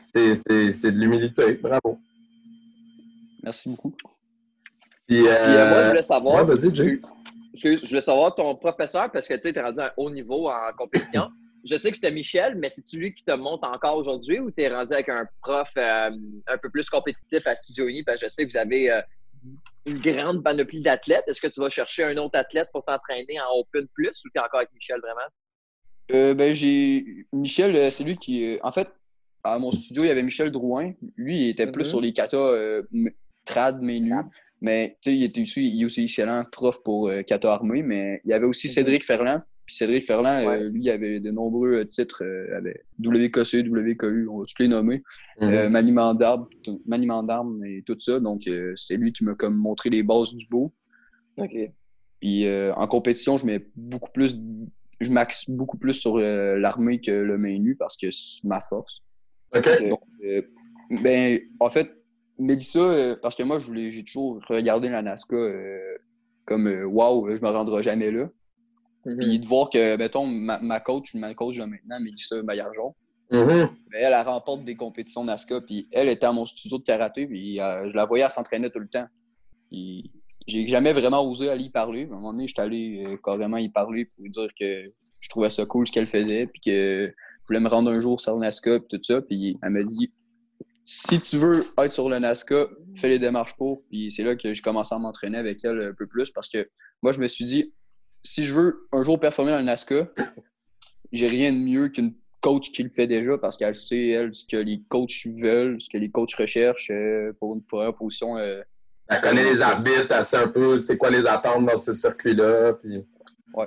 C'est 0.00 0.34
c'est- 0.34 0.72
c'est 0.72 0.92
de 0.92 0.98
l'humilité. 0.98 1.54
Bravo. 1.54 1.98
Merci 3.42 3.68
beaucoup. 3.70 3.90
Puis, 5.06 5.18
Puis 5.22 5.26
euh, 5.26 5.68
moi, 5.68 5.82
je 5.82 5.88
voulais 5.88 6.00
ouais, 6.00 6.02
savoir. 6.04 6.44
vas-y, 6.46 6.74
Jay. 6.74 7.00
Excuse, 7.52 7.80
je 7.82 7.88
voulais 7.88 8.00
savoir 8.00 8.34
ton 8.34 8.54
professeur, 8.54 9.10
parce 9.10 9.26
que 9.26 9.34
tu 9.34 9.48
es 9.48 9.60
rendu 9.60 9.80
à 9.80 9.86
un 9.86 9.90
haut 9.96 10.10
niveau 10.10 10.48
en 10.48 10.72
compétition. 10.76 11.28
Je 11.62 11.76
sais 11.76 11.90
que 11.90 11.96
c'était 11.96 12.10
Michel, 12.10 12.54
mais 12.56 12.70
c'est-tu 12.70 12.96
lui 12.98 13.12
qui 13.14 13.22
te 13.22 13.32
monte 13.32 13.62
encore 13.64 13.98
aujourd'hui 13.98 14.40
ou 14.40 14.50
tu 14.50 14.62
es 14.62 14.74
rendu 14.74 14.94
avec 14.94 15.10
un 15.10 15.26
prof 15.42 15.68
euh, 15.76 16.10
un 16.46 16.56
peu 16.56 16.70
plus 16.70 16.88
compétitif 16.88 17.46
à 17.46 17.54
Studio 17.54 17.86
Uni? 17.86 18.02
Parce 18.02 18.18
que 18.18 18.28
je 18.28 18.32
sais 18.32 18.46
que 18.46 18.50
vous 18.52 18.56
avez 18.56 18.90
euh, 18.90 19.02
une 19.84 19.98
grande 19.98 20.42
panoplie 20.42 20.80
d'athlètes. 20.80 21.24
Est-ce 21.26 21.38
que 21.42 21.48
tu 21.48 21.60
vas 21.60 21.68
chercher 21.68 22.04
un 22.04 22.16
autre 22.16 22.38
athlète 22.38 22.68
pour 22.72 22.82
t'entraîner 22.86 23.38
en 23.40 23.58
Open 23.58 23.86
Plus 23.92 24.24
ou 24.24 24.30
tu 24.30 24.38
es 24.38 24.40
encore 24.40 24.60
avec 24.60 24.72
Michel 24.72 25.00
vraiment? 25.02 25.28
Euh, 26.12 26.32
ben, 26.32 26.54
j'ai. 26.54 27.04
Michel, 27.30 27.92
c'est 27.92 28.04
lui 28.04 28.16
qui. 28.16 28.58
En 28.62 28.72
fait, 28.72 28.88
à 29.44 29.58
mon 29.58 29.72
studio, 29.72 30.04
il 30.04 30.08
y 30.08 30.10
avait 30.10 30.22
Michel 30.22 30.50
Drouin. 30.50 30.92
Lui, 31.16 31.44
il 31.44 31.48
était 31.50 31.70
plus 31.70 31.84
Mhm. 31.84 31.88
sur 31.90 32.00
les 32.00 32.12
kata 32.12 32.36
euh, 32.36 32.82
trad, 33.44 33.80
main 33.80 34.00
nue. 34.00 34.10
Trad. 34.10 34.26
Mais 34.62 34.94
tu 35.00 35.10
sais, 35.10 35.16
il 35.16 35.24
était 35.24 35.40
aussi, 35.42 35.66
il 35.66 35.80
est 35.82 35.84
aussi 35.86 36.02
excellent 36.04 36.44
prof 36.52 36.82
pour 36.82 37.08
euh, 37.08 37.22
kata 37.22 37.52
armé. 37.52 37.82
Mais 37.82 38.20
il 38.24 38.30
y 38.30 38.34
avait 38.34 38.46
aussi 38.46 38.68
Mhm. 38.68 38.72
Cédric 38.72 39.04
Ferland. 39.04 39.40
Puis 39.64 39.76
Cédric 39.76 40.04
Ferland, 40.04 40.46
euh, 40.46 40.68
lui, 40.68 40.82
il 40.82 40.90
avait 40.90 41.20
de 41.20 41.30
nombreux 41.30 41.72
euh, 41.76 41.84
titres. 41.84 42.22
Euh, 42.24 42.56
avait 42.58 42.82
WKC, 42.98 43.62
WKU, 43.62 44.28
on 44.28 44.38
va 44.40 44.44
tous 44.44 44.60
les 44.62 44.68
nommer. 44.68 45.02
Mhm. 45.40 45.48
Euh, 45.48 45.68
maniement 45.70 46.12
d'armes, 46.12 46.46
tout- 46.62 46.82
maniement 46.86 47.22
d'armes 47.22 47.64
et 47.64 47.82
tout 47.86 47.96
ça. 47.98 48.20
Donc, 48.20 48.40
euh, 48.48 48.72
c'est 48.76 48.96
lui 48.96 49.12
qui 49.12 49.24
m'a 49.24 49.34
comme 49.34 49.54
montré 49.56 49.88
les 49.88 50.02
bases 50.02 50.34
du 50.34 50.44
beau. 50.50 50.72
OK. 51.38 51.54
Puis 52.20 52.44
euh, 52.46 52.74
en 52.74 52.86
compétition, 52.86 53.38
je 53.38 53.46
mets 53.46 53.64
beaucoup 53.76 54.10
plus, 54.12 54.36
je 55.00 55.10
maxe 55.10 55.48
beaucoup 55.48 55.78
plus 55.78 55.94
sur 55.94 56.16
euh, 56.18 56.58
l'armée 56.58 57.00
que 57.00 57.10
le 57.12 57.38
main 57.38 57.58
nu 57.58 57.76
parce 57.76 57.96
que 57.96 58.10
c'est 58.10 58.44
ma 58.44 58.60
force. 58.60 59.00
OK. 59.54 59.88
Donc, 59.88 60.00
euh, 60.24 60.42
ben, 61.02 61.40
en 61.58 61.70
fait, 61.70 61.90
Mélissa, 62.38 62.78
euh, 62.78 63.16
parce 63.20 63.34
que 63.34 63.42
moi, 63.42 63.58
je 63.58 63.66
voulais, 63.66 63.90
j'ai 63.90 64.04
toujours 64.04 64.40
regardé 64.48 64.88
la 64.88 65.02
NASCA 65.02 65.36
euh, 65.36 65.78
comme 66.44 66.66
euh, 66.66 66.84
wow, 66.84 67.28
je 67.36 67.42
me 67.42 67.48
rendrai 67.48 67.82
jamais 67.82 68.10
là. 68.10 68.28
Mhm. 69.06 69.18
Puis 69.18 69.38
de 69.38 69.46
voir 69.46 69.70
que, 69.70 69.96
mettons, 69.96 70.26
ma, 70.26 70.58
ma 70.60 70.80
coach, 70.80 71.14
ma 71.14 71.34
coach 71.34 71.56
de 71.56 71.64
maintenant, 71.64 72.00
Mélissa 72.00 72.42
Maillargeon, 72.42 72.94
Mhm. 73.32 73.46
ben, 73.46 73.70
elle, 73.92 74.12
elle 74.12 74.26
remporte 74.26 74.64
des 74.64 74.74
compétitions 74.74 75.22
NASCA. 75.24 75.60
Puis 75.60 75.88
elle 75.92 76.08
était 76.08 76.26
à 76.26 76.32
mon 76.32 76.44
studio 76.46 76.78
de 76.78 76.82
karaté, 76.82 77.26
puis 77.26 77.60
euh, 77.60 77.88
je 77.88 77.96
la 77.96 78.04
voyais, 78.04 78.24
elle 78.24 78.30
s'entraînait 78.30 78.70
tout 78.70 78.80
le 78.80 78.88
temps. 78.88 79.06
Puis 79.70 80.10
j'ai 80.48 80.66
jamais 80.66 80.92
vraiment 80.92 81.24
osé 81.24 81.48
aller 81.48 81.64
y 81.64 81.70
parler. 81.70 82.02
À 82.02 82.06
un 82.06 82.16
moment 82.16 82.32
donné, 82.32 82.48
j'étais 82.48 82.62
allé 82.62 83.04
euh, 83.06 83.16
carrément 83.22 83.58
y 83.58 83.68
parler 83.68 84.06
pour 84.06 84.24
lui 84.24 84.30
dire 84.30 84.48
que 84.58 84.92
je 85.20 85.28
trouvais 85.28 85.50
ça 85.50 85.64
cool 85.64 85.86
ce 85.86 85.92
qu'elle 85.92 86.06
faisait, 86.06 86.46
puis 86.46 86.60
que 86.60 87.14
voulais 87.50 87.60
me 87.60 87.68
rendre 87.68 87.90
un 87.90 88.00
jour 88.00 88.20
sur 88.20 88.34
le 88.34 88.40
NASCA, 88.40 88.80
puis 88.80 88.98
tout 88.98 89.02
ça. 89.02 89.20
Puis 89.20 89.58
elle 89.62 89.70
m'a 89.70 89.82
dit 89.82 90.12
si 90.84 91.20
tu 91.20 91.36
veux 91.36 91.64
être 91.78 91.92
sur 91.92 92.08
le 92.08 92.18
NASCA, 92.18 92.66
fais 92.96 93.08
les 93.08 93.18
démarches 93.18 93.54
pour. 93.56 93.82
Puis 93.90 94.10
c'est 94.10 94.22
là 94.22 94.36
que 94.36 94.54
j'ai 94.54 94.62
commencé 94.62 94.94
à 94.94 94.98
m'entraîner 94.98 95.38
avec 95.38 95.64
elle 95.64 95.80
un 95.80 95.94
peu 95.94 96.06
plus 96.06 96.30
parce 96.30 96.48
que 96.48 96.68
moi, 97.02 97.12
je 97.12 97.20
me 97.20 97.28
suis 97.28 97.44
dit 97.44 97.72
si 98.22 98.44
je 98.44 98.54
veux 98.54 98.88
un 98.92 99.02
jour 99.02 99.18
performer 99.18 99.52
dans 99.52 99.58
le 99.58 99.64
NASCA, 99.64 100.08
j'ai 101.12 101.28
rien 101.28 101.52
de 101.52 101.58
mieux 101.58 101.88
qu'une 101.88 102.14
coach 102.40 102.70
qui 102.72 102.82
le 102.82 102.90
fait 102.90 103.06
déjà 103.06 103.36
parce 103.38 103.56
qu'elle 103.56 103.76
sait, 103.76 104.08
elle, 104.08 104.34
ce 104.34 104.44
que 104.46 104.56
les 104.56 104.82
coachs 104.88 105.26
veulent, 105.26 105.80
ce 105.80 105.88
que 105.88 105.98
les 105.98 106.10
coachs 106.10 106.34
recherchent 106.34 106.90
euh, 106.90 107.32
pour 107.38 107.54
une 107.54 107.62
première 107.62 107.94
position. 107.94 108.38
Euh, 108.38 108.62
elle 109.08 109.20
connaît 109.20 109.44
les 109.44 109.60
arbitres, 109.60 110.14
elle 110.16 110.24
sait 110.24 110.36
un 110.36 110.48
peu 110.48 110.78
c'est 110.78 110.96
quoi 110.96 111.10
les 111.10 111.26
attentes 111.26 111.66
dans 111.66 111.76
ce 111.76 111.94
circuit-là. 111.94 112.74
Puis... 112.74 113.04
Ouais. 113.54 113.66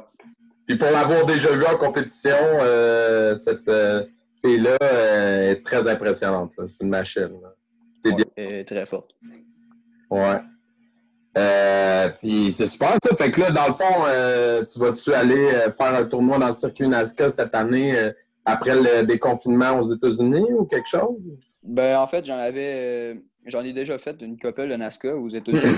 Puis 0.68 0.78
pour 0.78 0.90
l'avoir 0.90 1.26
déjà 1.26 1.52
vu 1.52 1.66
en 1.66 1.78
compétition, 1.78 2.36
euh, 2.36 3.36
cette 3.36 3.70
fille-là 4.44 4.78
est 4.82 5.64
très 5.64 5.88
impressionnante. 5.88 6.54
C'est 6.68 6.84
une 6.84 6.90
machine. 6.90 7.32
C'est 8.04 8.14
bien. 8.14 8.26
Elle 8.36 8.54
est 8.54 8.66
très 8.66 8.86
forte. 8.86 9.12
Ouais. 10.10 10.40
Euh, 11.38 12.10
puis 12.22 12.52
c'est 12.52 12.68
super 12.68 12.96
ça. 13.04 13.16
Fait 13.16 13.32
que 13.32 13.42
là, 13.42 13.52
dans 13.52 13.68
le 13.68 13.74
fond, 13.74 14.06
euh, 14.08 14.64
tu 14.66 14.80
vas-tu 14.80 15.14
aller 15.14 15.48
euh, 15.48 15.72
faire 15.72 15.96
un 15.96 16.06
tournoi 16.06 16.38
dans 16.38 16.48
le 16.48 16.54
circuit 16.54 16.88
NASCA 16.88 17.30
cette 17.30 17.56
année 17.56 17.96
après 18.46 18.76
le 18.76 19.06
déconfinement 19.06 19.80
aux 19.80 19.86
États-Unis 19.86 20.46
ou 20.58 20.66
quelque 20.66 20.88
chose? 20.88 21.18
Ben 21.64 21.98
en 21.98 22.08
fait, 22.08 22.26
j'en 22.26 22.38
avais 22.38 23.22
j'en 23.46 23.62
ai 23.62 23.74
déjà 23.74 23.98
fait 23.98 24.22
une 24.22 24.38
couple 24.38 24.68
de 24.68 24.76
NASCA 24.76 25.16
aux 25.16 25.30
États-Unis. 25.30 25.78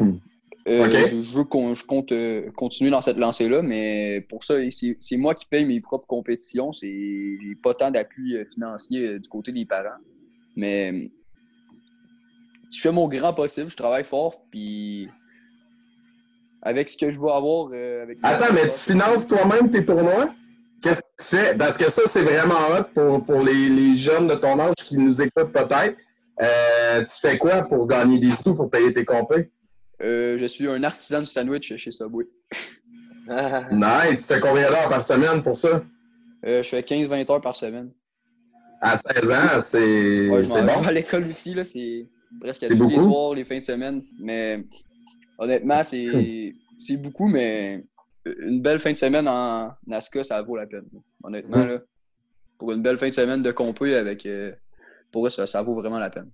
Je 0.66 1.36
veux 1.36 1.44
qu'on 1.44 1.74
je 1.74 1.84
compte 1.84 2.12
continuer 2.56 2.90
dans 2.90 3.00
cette 3.00 3.18
lancée-là, 3.18 3.62
mais 3.62 4.26
pour 4.28 4.42
ça, 4.44 4.54
c'est 4.70 5.16
moi 5.16 5.34
qui 5.34 5.46
paye 5.46 5.64
mes 5.64 5.80
propres 5.80 6.06
compétitions. 6.06 6.72
J'ai 6.72 7.38
pas 7.62 7.74
tant 7.74 7.90
d'appui 7.90 8.36
financier 8.52 9.18
du 9.18 9.28
côté 9.28 9.52
des 9.52 9.64
parents. 9.64 9.98
Mais 10.56 11.10
je 12.72 12.80
fais 12.80 12.90
mon 12.90 13.08
grand 13.08 13.32
possible, 13.32 13.70
je 13.70 13.76
travaille 13.76 14.04
fort, 14.04 14.42
puis 14.50 15.08
avec 16.62 16.88
ce 16.88 16.96
que 16.96 17.10
je 17.10 17.18
veux 17.18 17.30
avoir. 17.30 17.70
Euh, 17.72 18.02
avec 18.02 18.18
Attends, 18.22 18.52
mais 18.52 18.64
tu 18.64 18.92
finances 18.92 19.28
toi-même 19.28 19.70
tes 19.70 19.84
tournois? 19.84 20.30
Qu'est-ce 20.82 21.00
que 21.00 21.22
tu 21.22 21.36
fais? 21.36 21.56
Parce 21.56 21.76
que 21.76 21.90
ça, 21.90 22.02
c'est 22.08 22.22
vraiment 22.22 22.54
hot 22.54 22.84
pour, 22.92 23.24
pour 23.24 23.44
les, 23.44 23.68
les, 23.68 23.96
jeunes 23.96 24.26
de 24.26 24.34
ton 24.34 24.58
âge 24.58 24.74
qui 24.84 24.98
nous 24.98 25.22
écoutent 25.22 25.52
peut-être. 25.52 25.96
Euh, 26.42 27.00
tu 27.00 27.20
fais 27.20 27.38
quoi 27.38 27.62
pour 27.62 27.86
gagner 27.86 28.18
des 28.18 28.30
sous 28.30 28.54
pour 28.54 28.68
payer 28.68 28.92
tes 28.92 29.04
compés? 29.04 29.50
Euh, 30.02 30.36
je 30.38 30.46
suis 30.46 30.68
un 30.68 30.82
artisan 30.82 31.20
du 31.20 31.26
sandwich 31.26 31.74
chez 31.76 31.90
Subway. 31.90 32.26
nice! 33.72 34.26
Tu 34.26 34.34
fais 34.34 34.40
combien 34.40 34.68
d'heures 34.68 34.88
par 34.88 35.02
semaine 35.02 35.42
pour 35.42 35.56
ça? 35.56 35.82
je 36.44 36.62
fais 36.62 36.80
15-20 36.80 37.32
heures 37.32 37.40
par 37.40 37.56
semaine. 37.56 37.90
À 38.80 38.96
16 38.96 39.30
ans, 39.30 39.60
c'est 39.60 40.28
ouais, 40.28 40.44
je 40.44 40.48
bon? 40.48 40.86
à 40.86 40.92
l'école 40.92 41.26
aussi, 41.26 41.54
là, 41.54 41.64
c'est 41.64 42.06
presque 42.40 42.68
tous 42.68 42.88
les 42.88 42.98
soirs, 42.98 43.34
les 43.34 43.44
fins 43.44 43.58
de 43.58 43.64
semaine. 43.64 44.02
Mais 44.20 44.64
honnêtement, 45.38 45.82
c'est 45.82 46.96
beaucoup, 46.98 47.26
mais 47.26 47.84
une 48.24 48.60
belle 48.60 48.78
fin 48.78 48.92
de 48.92 48.98
semaine 48.98 49.28
en 49.28 49.72
NASCA, 49.86 50.24
ça 50.24 50.42
vaut 50.42 50.56
la 50.56 50.66
peine. 50.66 50.86
Honnêtement, 51.22 51.64
là, 51.64 51.78
pour 52.58 52.72
une 52.72 52.82
belle 52.82 52.98
fin 52.98 53.08
de 53.08 53.14
semaine 53.14 53.42
de 53.42 53.52
compé 53.52 53.94
avec. 53.94 54.26
Euh, 54.26 54.52
pour 55.12 55.26
eux, 55.26 55.30
ça, 55.30 55.46
ça, 55.46 55.62
vaut 55.62 55.74
vraiment 55.74 55.98
la 55.98 56.10
peine. 56.10 56.30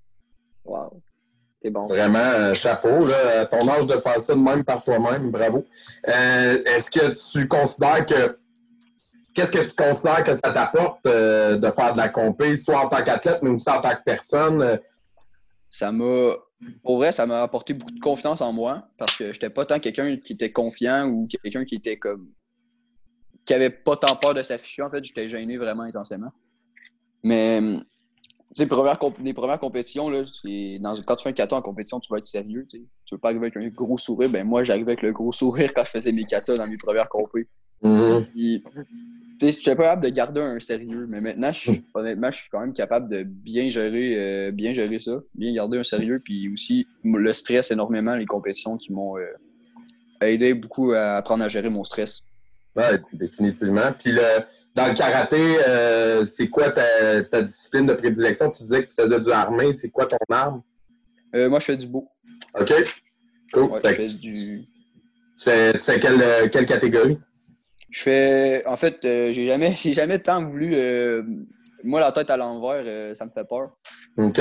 Wow. 0.65 1.03
C'est 1.63 1.71
bon. 1.71 1.87
Vraiment, 1.87 2.19
euh, 2.19 2.55
chapeau. 2.55 3.07
Là, 3.07 3.45
ton 3.47 3.69
âge 3.69 3.87
de 3.87 3.95
faire 3.95 4.21
ça 4.21 4.35
de 4.35 4.41
même 4.41 4.65
par 4.65 4.83
toi-même, 4.83 5.31
bravo. 5.31 5.65
Euh, 6.09 6.63
est-ce 6.65 6.91
que 6.91 7.15
tu 7.33 7.47
considères 7.47 8.05
que. 8.05 8.39
Qu'est-ce 9.35 9.53
que 9.53 9.61
tu 9.61 9.75
considères 9.75 10.25
que 10.25 10.35
ça 10.35 10.53
t'apporte 10.53 11.05
de 11.07 11.71
faire 11.71 11.93
de 11.93 11.99
la 11.99 12.09
compé, 12.11 12.57
soit 12.59 12.85
en 12.85 12.89
tant 12.89 13.03
qu'athlète, 13.03 13.39
mais 13.43 13.49
aussi 13.49 13.71
en 13.71 13.81
tant 13.81 13.91
que 13.91 14.03
personne? 14.05 14.79
ça 15.71 15.91
m'a. 15.91 16.35
Pour 16.85 16.99
vrai, 16.99 17.11
ça 17.11 17.27
m'a 17.27 17.43
apporté 17.43 17.75
beaucoup 17.75 17.91
de 17.91 17.99
confiance 17.99 18.41
en 18.41 18.53
moi 18.53 18.87
parce 18.97 19.17
que 19.17 19.33
j'étais 19.33 19.51
pas 19.51 19.65
tant 19.65 19.81
quelqu'un 19.81 20.17
qui 20.17 20.35
était 20.35 20.53
confiant 20.53 21.09
ou 21.09 21.27
quelqu'un 21.27 21.65
qui 21.65 21.77
était 21.77 21.97
comme. 21.97 22.31
qui 23.45 23.55
avait 23.55 23.71
pas 23.71 23.97
tant 23.97 24.15
peur 24.17 24.35
de 24.35 24.43
s'afficher. 24.43 24.83
En 24.83 24.91
fait, 24.91 25.03
j'étais 25.03 25.29
gêné 25.29 25.57
vraiment 25.57 25.83
intensément. 25.85 26.31
Mais, 27.25 27.61
sais, 28.55 28.67
première 28.67 28.99
les 29.23 29.35
premières 29.35 29.61
compétitions, 29.61 30.11
là, 30.11 30.23
dans, 30.81 30.95
quand 31.03 31.17
tu 31.17 31.23
fais 31.23 31.31
un 31.31 31.33
kata 31.33 31.57
en 31.57 31.63
compétition, 31.63 32.01
tu 32.01 32.13
vas 32.13 32.19
être 32.19 32.27
sérieux. 32.27 32.67
Tu 32.69 32.81
veux 33.11 33.19
pas 33.19 33.29
arriver 33.29 33.47
avec 33.47 33.57
un 33.57 33.69
gros 33.69 33.99
sourire. 33.99 34.31
Ben, 34.31 34.47
moi, 34.47 34.65
j'arrivais 34.65 34.93
avec 34.93 35.03
le 35.03 35.13
gros 35.13 35.33
sourire 35.33 35.73
quand 35.75 35.85
je 35.85 35.91
faisais 35.91 36.13
mes 36.13 36.25
katas 36.25 36.57
dans 36.57 36.67
mes 36.67 36.77
premières 36.77 37.09
compétitions. 37.09 37.51
Mm-hmm 37.83 38.63
je 39.47 39.53
suis 39.53 39.63
capable 39.63 40.05
de 40.05 40.09
garder 40.09 40.41
un 40.41 40.61
sérieux, 40.61 41.07
mais 41.09 41.21
maintenant, 41.21 41.51
hmm. 41.51 41.75
honnêtement, 41.95 42.31
je 42.31 42.37
suis 42.37 42.51
quand 42.51 42.61
même 42.61 42.73
capable 42.73 43.11
de 43.11 43.25
bien 43.25 43.69
gérer, 43.69 44.17
euh, 44.17 44.53
bien 44.53 44.75
gérer 44.75 44.99
ça, 44.99 45.21
bien 45.35 45.53
garder 45.53 45.79
un 45.79 45.85
sérieux, 45.85 46.21
puis 46.23 46.53
aussi 46.53 46.87
le 47.05 47.33
stress 47.33 47.71
énormément, 47.71 48.15
les 48.15 48.27
compétitions 48.27 48.77
qui 48.77 48.93
m'ont 48.93 49.19
euh, 49.19 49.27
aidé 50.21 50.55
beaucoup 50.55 50.93
à 50.93 51.17
apprendre 51.17 51.45
à 51.45 51.49
gérer 51.49 51.71
mon 51.71 51.85
stress. 51.85 52.23
Oui, 52.77 52.85
définitivement. 53.13 53.93
Puis 53.99 54.13
le, 54.13 54.23
dans 54.75 54.89
le 54.89 54.95
karaté, 54.95 55.59
euh, 55.67 56.25
c'est 56.25 56.49
quoi 56.49 56.71
ta, 56.71 57.43
discipline 57.43 57.87
de 57.87 57.95
prédilection? 57.95 58.51
Tu 58.51 58.63
disais 58.63 58.85
que 58.85 58.89
tu 58.89 58.95
faisais 58.95 59.21
du 59.21 59.31
armé, 59.31 59.73
c'est 59.73 59.91
quoi 59.91 60.07
ton 60.07 60.17
arme? 60.31 60.63
moi, 61.35 61.59
je 61.59 61.65
fais 61.65 61.77
du 61.77 61.87
beau. 61.87 62.09
OK. 62.59 62.73
Cool. 63.53 63.71
je 63.75 63.81
fais 63.81 64.09
du... 64.09 64.67
Tu 65.37 65.45
fais, 65.45 65.73
tu 65.73 65.79
fais 65.79 65.99
quelle, 65.99 66.51
quelle 66.51 66.67
catégorie? 66.67 67.19
Je 67.93 68.01
fais. 68.01 68.67
En 68.67 68.77
fait, 68.77 69.05
euh, 69.05 69.33
j'ai 69.33 69.47
jamais, 69.47 69.75
jamais 69.85 70.19
tant 70.19 70.41
voulu. 70.41 70.75
Euh, 70.75 71.23
moi, 71.85 72.01
la 72.01 72.11
tête 72.11 72.31
à 72.31 72.37
l'envers, 72.37 72.83
euh, 72.85 73.15
ça 73.15 73.27
me 73.27 73.31
fait 73.31 73.47
peur. 73.47 73.77
OK. 74.17 74.41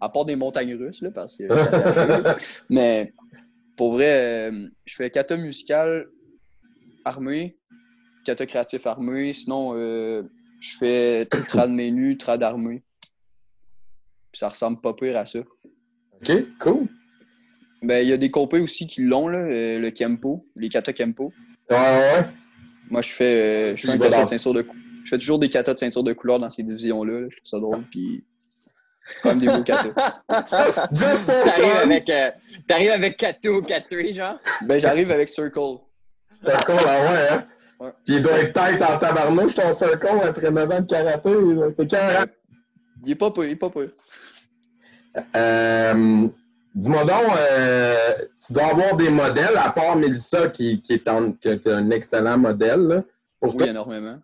À 0.00 0.08
part 0.08 0.24
des 0.24 0.34
montagnes 0.34 0.74
russes, 0.74 1.02
là, 1.02 1.10
parce 1.10 1.36
que. 1.36 1.44
Mais 2.70 3.12
pour 3.76 3.92
vrai, 3.92 4.50
je 4.84 4.94
fais 4.96 5.10
kata 5.10 5.36
musical 5.36 6.06
armé, 7.04 7.56
kata 8.24 8.46
créatif 8.46 8.86
armé. 8.86 9.32
Sinon, 9.32 9.74
je 9.74 10.78
fais 10.78 11.26
trad 11.26 11.70
menu, 11.70 12.16
trad 12.16 12.42
armé. 12.42 12.82
ça 14.32 14.48
ressemble 14.48 14.80
pas 14.80 14.94
pire 14.94 15.16
à 15.16 15.26
ça. 15.26 15.40
OK, 15.40 16.58
cool. 16.58 16.88
Ben, 17.82 18.02
il 18.02 18.08
y 18.08 18.12
a 18.12 18.16
des 18.16 18.30
compés 18.30 18.60
aussi 18.60 18.86
qui 18.86 19.02
l'ont, 19.02 19.28
là, 19.28 19.46
le 19.78 19.90
Kempo, 19.90 20.46
les 20.56 20.68
kata 20.68 20.92
Kempo. 20.92 21.32
Ouais, 21.70 21.76
ouais. 21.76 22.26
Moi, 22.90 23.02
je 23.02 23.10
fais, 23.10 23.72
euh, 23.72 23.76
je 23.76 23.86
fais 23.86 23.92
un 23.92 23.98
kata 23.98 24.24
de 24.24 24.28
ceinture 24.28 24.54
de 24.54 24.66
Je 25.04 25.08
fais 25.08 25.18
toujours 25.18 25.38
des 25.38 25.48
katas 25.48 25.74
de 25.74 25.78
ceinture 25.78 26.02
de 26.02 26.12
couleur 26.12 26.38
dans 26.38 26.50
ces 26.50 26.62
divisions-là. 26.62 27.28
Je 27.30 27.36
trouve 27.36 27.46
ça 27.46 27.58
drôle. 27.58 27.84
Puis 27.90 28.24
c'est 29.10 29.22
quand 29.22 29.30
même 29.30 29.38
des 29.38 29.48
beaux 29.48 29.62
katas. 29.62 29.92
T'arrives 30.28 31.76
avec, 31.82 32.08
euh, 32.10 32.30
avec 32.70 33.16
Kato 33.16 33.58
ou 33.58 33.62
Katri, 33.62 34.14
genre? 34.14 34.38
Ben, 34.66 34.78
j'arrive 34.78 35.10
avec 35.10 35.28
Circle. 35.28 35.78
Circle, 36.44 36.72
ah 36.86 37.00
ouais, 37.00 37.28
hein? 37.30 37.44
Ouais. 37.80 37.92
Puis 38.04 38.14
il 38.16 38.22
doit 38.22 38.38
être 38.38 38.52
tête 38.52 38.82
en 38.82 38.98
tabarnouche, 38.98 39.54
ton 39.54 39.72
Circle, 39.72 40.20
après 40.22 40.50
9 40.50 40.70
ans 40.70 40.80
de 40.80 40.86
karaté. 40.86 41.30
Il 43.04 43.12
est 43.12 43.14
pas 43.16 43.30
peu, 43.30 43.46
il 43.46 43.52
est 43.52 43.56
pas 43.56 43.70
peu. 43.70 43.90
Euh, 45.36 46.28
Dis-moi 46.74 47.04
donc, 47.04 47.22
euh, 47.38 47.94
tu 48.44 48.52
dois 48.52 48.64
avoir 48.64 48.96
des 48.96 49.08
modèles, 49.08 49.56
à 49.56 49.70
part 49.70 49.96
Mélissa, 49.96 50.48
qui, 50.48 50.82
qui, 50.82 50.94
est, 50.94 51.08
un, 51.08 51.32
un 51.66 51.90
excellent 51.90 52.36
modèle. 52.36 53.04
Pour 53.40 53.54
oui, 53.54 53.68
énormément. 53.68 54.18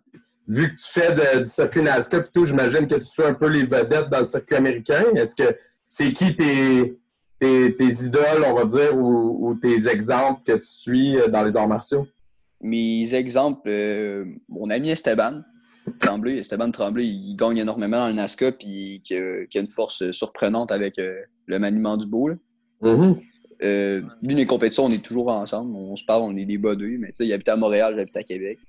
Vu 0.47 0.69
que 0.69 0.75
tu 0.75 0.99
fais 0.99 1.13
de, 1.13 1.43
du 1.43 1.49
circuit 1.49 1.81
NASCAR 1.81 2.21
et 2.21 2.23
tout, 2.33 2.45
j'imagine 2.45 2.87
que 2.87 2.95
tu 2.95 3.05
suis 3.05 3.23
un 3.23 3.33
peu 3.33 3.47
les 3.47 3.63
vedettes 3.65 4.09
dans 4.09 4.19
le 4.19 4.25
circuit 4.25 4.55
américain. 4.55 5.03
Est-ce 5.15 5.33
que 5.33 5.55
c'est 5.87 6.11
qui 6.11 6.35
tes, 6.35 6.99
tes, 7.41 7.75
tes, 7.75 8.05
idoles, 8.05 8.45
on 8.47 8.53
va 8.53 8.65
dire, 8.65 8.97
ou, 8.97 9.55
tes 9.61 9.87
exemples 9.87 10.41
que 10.45 10.53
tu 10.53 10.67
suis 10.67 11.17
euh, 11.17 11.27
dans 11.27 11.43
les 11.43 11.57
arts 11.57 11.67
martiaux? 11.67 12.07
Mes 12.61 13.13
exemples, 13.13 13.67
euh, 13.67 14.25
mon 14.47 14.69
ami 14.69 14.91
Esteban, 14.91 15.41
Tremblay, 15.99 16.37
Esteban 16.37 16.71
Tremblay, 16.71 17.05
il 17.07 17.35
gagne 17.35 17.57
énormément 17.57 17.97
dans 17.97 18.07
le 18.07 18.13
NASCAR 18.13 18.51
puis 18.57 19.01
qui, 19.03 19.15
a 19.15 19.59
une 19.59 19.67
force 19.67 20.11
surprenante 20.11 20.71
avec 20.71 20.95
le 20.97 21.59
maniement 21.59 21.97
du 21.97 22.05
beau. 22.05 22.29
Euh, 23.63 24.01
lui, 24.23 24.35
les 24.35 24.45
compétitions, 24.45 24.85
on 24.85 24.91
est 24.91 25.03
toujours 25.03 25.29
ensemble. 25.29 25.75
On 25.75 25.95
se 25.95 26.03
parle, 26.03 26.23
on 26.23 26.35
est 26.35 26.45
des 26.45 26.57
bodeux, 26.57 26.97
mais 26.97 27.07
tu 27.07 27.17
sais, 27.17 27.27
il 27.27 27.33
habite 27.33 27.49
à 27.49 27.55
Montréal, 27.55 27.93
j'habite 27.97 28.17
à 28.17 28.23
Québec. 28.23 28.59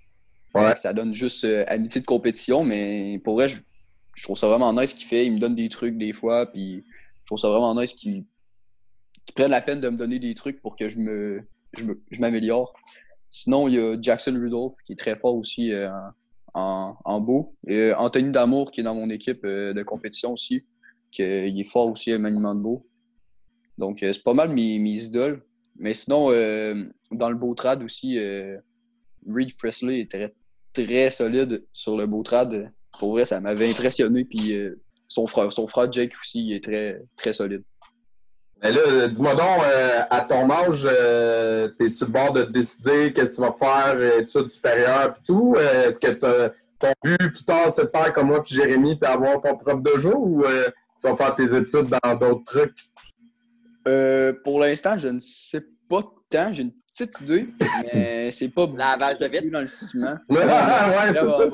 Ça 0.77 0.93
donne 0.93 1.15
juste 1.15 1.45
euh, 1.45 1.65
amitié 1.67 2.01
de 2.01 2.07
compétition, 2.07 2.63
mais 2.63 3.19
pour 3.25 3.35
vrai, 3.35 3.49
je, 3.49 3.57
trouve 4.23 4.37
ça 4.37 4.49
vraiment 4.49 4.73
nice 4.75 4.91
ce 4.91 4.95
qu'il 4.95 5.07
fait. 5.07 5.25
Il 5.25 5.35
me 5.35 5.39
donne 5.39 5.55
des 5.55 5.71
trucs 5.71 5.97
des 5.97 6.13
fois, 6.13 6.45
puis 6.53 6.85
je 7.21 7.27
trouve 7.27 7.39
ça 7.39 7.49
vraiment 7.49 7.75
nice 7.75 7.95
qu'il 7.95 8.25
prenne 9.35 9.51
la 9.51 9.61
peine 9.61 9.81
de 9.81 9.89
me 9.89 9.97
donner 9.97 10.19
des 10.19 10.35
trucs 10.35 10.61
pour 10.61 10.77
que 10.77 10.89
je 10.89 10.99
me 10.99 11.43
je 11.75 12.21
m'améliore. 12.21 12.75
Sinon, 13.31 13.67
il 13.67 13.75
y 13.75 13.79
a 13.79 13.97
Jackson 14.01 14.33
Rudolph 14.39 14.75
qui 14.85 14.93
est 14.93 14.97
très 14.97 15.17
fort 15.17 15.37
aussi 15.37 15.73
euh, 15.73 15.89
en, 16.53 16.95
en, 17.05 17.21
beau. 17.21 17.57
Et 17.67 17.93
Anthony 17.95 18.31
Damour 18.31 18.71
qui 18.71 18.81
est 18.81 18.85
dans 18.85 18.95
mon 18.95 19.09
équipe 19.09 19.47
de 19.47 19.83
compétition 19.83 20.33
aussi 20.33 20.65
qu'il 21.13 21.61
est 21.61 21.71
fort 21.71 21.91
aussi 21.91 22.13
à 22.13 22.19
maniement 22.19 22.55
de 22.55 22.61
beau. 22.61 22.87
Donc, 23.79 24.03
euh, 24.03 24.13
c'est 24.13 24.23
pas 24.23 24.35
mal 24.35 24.51
mes, 24.51 24.79
mes 24.79 25.05
idoles. 25.05 25.43
Mais 25.77 25.95
sinon, 25.95 26.31
euh, 26.31 26.85
dans 27.11 27.31
le 27.31 27.37
beau 27.37 27.55
trad 27.55 27.83
aussi, 27.83 28.19
euh, 28.19 28.59
Reed 29.27 29.57
Presley 29.57 30.01
est 30.01 30.11
très, 30.11 30.35
très 30.73 31.11
solide 31.11 31.65
sur 31.73 31.97
le 31.97 32.07
beau 32.07 32.23
trad. 32.23 32.69
Pour 32.99 33.13
vrai, 33.13 33.25
ça 33.25 33.41
m'avait 33.41 33.71
impressionné. 33.71 34.25
Puis 34.25 34.55
euh, 34.55 34.81
son 35.09 35.27
frère, 35.27 35.53
son 35.53 35.67
frère 35.67 35.91
Jake 35.91 36.13
aussi, 36.21 36.47
il 36.47 36.53
est 36.53 36.65
très, 36.65 37.03
très 37.17 37.33
solide. 37.33 37.63
Mais 38.63 38.71
là, 38.71 39.09
dis-moi 39.09 39.35
donc, 39.35 39.61
euh, 39.65 40.01
à 40.09 40.21
ton 40.21 40.49
âge, 40.51 40.87
euh, 40.89 41.69
tu 41.77 41.87
es 41.87 41.89
sur 41.89 42.07
le 42.07 42.13
bord 42.13 42.33
de 42.33 42.43
décider 42.43 43.13
qu'est-ce 43.13 43.31
que 43.33 43.37
tu 43.37 43.41
vas 43.43 43.53
faire, 43.59 43.95
euh, 43.97 44.21
études 44.21 44.49
supérieures 44.49 45.09
et 45.19 45.23
tout. 45.27 45.55
Euh, 45.57 45.89
Est-ce 45.89 45.99
que 45.99 46.13
ton 46.79 46.93
but 47.03 47.19
plus 47.19 47.45
tard, 47.45 47.71
c'est 47.71 47.85
de 47.85 47.91
faire 47.91 48.13
comme 48.13 48.29
moi 48.29 48.43
puis 48.43 48.55
Jérémy 48.55 48.95
puis 48.97 49.11
avoir 49.11 49.41
ton 49.41 49.57
propre 49.57 49.81
dojo 49.81 50.15
ou 50.17 50.45
euh, 50.45 50.69
tu 51.01 51.09
vas 51.09 51.17
faire 51.17 51.35
tes 51.35 51.55
études 51.57 51.89
dans 52.03 52.15
d'autres 52.15 52.45
trucs? 52.45 52.79
Euh, 53.89 54.33
pour 54.45 54.61
l'instant, 54.61 54.97
je 54.97 55.09
ne 55.09 55.19
sais 55.19 55.65
pas 55.89 56.03
tant. 56.31 56.53
J'ai 56.53 56.63
une 56.63 56.73
petite 56.87 57.21
idée, 57.21 57.49
mais 57.93 58.31
c'est 58.31 58.49
pas 58.49 58.69
Lavage 58.77 59.19
de 59.19 59.27
vitre. 59.27 59.51
dans 59.53 59.61
le 59.61 59.67
ciment. 59.67 60.17
ouais, 60.31 60.39
c'est 61.15 61.15
ça. 61.19 61.49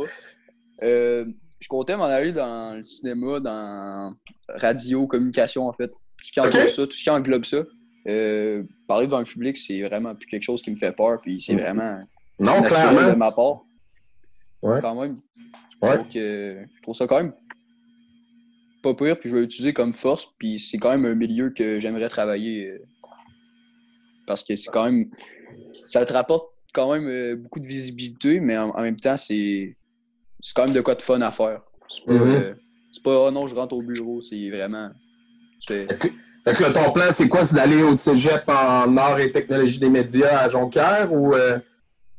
Euh, 0.82 1.24
je 1.58 1.68
comptais 1.68 1.96
m'en 1.96 2.04
aller 2.04 2.32
dans 2.32 2.76
le 2.76 2.82
cinéma, 2.82 3.40
dans 3.40 4.14
radio, 4.48 5.06
communication, 5.06 5.66
en 5.66 5.72
fait. 5.72 5.90
Tout 6.18 6.24
ce 6.24 6.32
qui 6.32 6.40
englobe 6.40 6.68
ça, 6.68 6.86
tout 6.86 6.92
ce 6.92 7.02
qui 7.02 7.10
englobe 7.10 7.44
ça. 7.44 7.64
Euh, 8.06 8.62
parler 8.86 9.06
devant 9.06 9.18
le 9.18 9.24
public, 9.24 9.56
c'est 9.56 9.82
vraiment 9.82 10.14
plus 10.14 10.26
quelque 10.26 10.42
chose 10.42 10.62
qui 10.62 10.70
me 10.70 10.76
fait 10.76 10.92
peur, 10.92 11.20
puis 11.20 11.40
c'est 11.40 11.54
Mm. 11.54 11.58
vraiment 11.60 12.00
Non, 12.38 12.60
naturel 12.60 12.62
de 12.62 12.68
clairement. 12.98 13.16
ma 13.16 13.32
part. 13.32 13.62
Ouais. 14.62 14.78
Quand 14.80 15.00
même. 15.00 15.20
Ouais. 15.82 15.96
Donc, 15.98 16.16
euh, 16.16 16.64
je 16.74 16.82
trouve 16.82 16.94
ça 16.94 17.06
quand 17.06 17.18
même 17.22 17.32
pas 18.82 18.94
pire, 18.94 19.18
puis 19.18 19.28
je 19.28 19.34
vais 19.34 19.40
l'utiliser 19.42 19.72
comme 19.72 19.92
force, 19.94 20.26
puis 20.38 20.58
c'est 20.58 20.78
quand 20.78 20.90
même 20.90 21.04
un 21.04 21.14
milieu 21.14 21.50
que 21.50 21.80
j'aimerais 21.80 22.08
travailler. 22.08 22.66
euh, 22.68 22.78
parce 24.26 24.44
que 24.44 24.56
c'est 24.56 24.70
quand 24.70 24.84
même. 24.84 25.10
Ça 25.86 26.04
te 26.04 26.12
rapporte 26.12 26.48
quand 26.74 26.92
même 26.92 27.36
beaucoup 27.36 27.60
de 27.60 27.66
visibilité, 27.66 28.40
mais 28.40 28.56
en, 28.58 28.70
en 28.70 28.82
même 28.82 28.96
temps, 28.96 29.16
c'est 29.16 29.76
c'est 30.40 30.54
quand 30.54 30.64
même 30.66 30.74
de 30.74 30.80
quoi 30.80 30.94
de 30.94 31.02
fun 31.02 31.20
à 31.22 31.30
faire. 31.30 31.62
C'est 31.88 32.04
pas, 32.04 32.12
c'est 32.92 33.02
pas, 33.02 33.26
oh 33.26 33.30
non, 33.30 33.46
je 33.46 33.54
rentre 33.54 33.74
au 33.74 33.82
bureau, 33.82 34.20
c'est 34.20 34.50
vraiment. 34.50 34.90
Là, 36.60 36.70
ton 36.72 36.92
plan, 36.92 37.04
c'est 37.12 37.28
quoi? 37.28 37.44
C'est 37.44 37.54
d'aller 37.54 37.82
au 37.82 37.94
cégep 37.94 38.42
en 38.48 38.96
arts 38.96 39.20
et 39.20 39.30
technologie 39.32 39.78
des 39.78 39.88
médias 39.90 40.38
à 40.40 40.48
Jonquière 40.48 41.12
ou. 41.12 41.34
euh, 41.34 41.58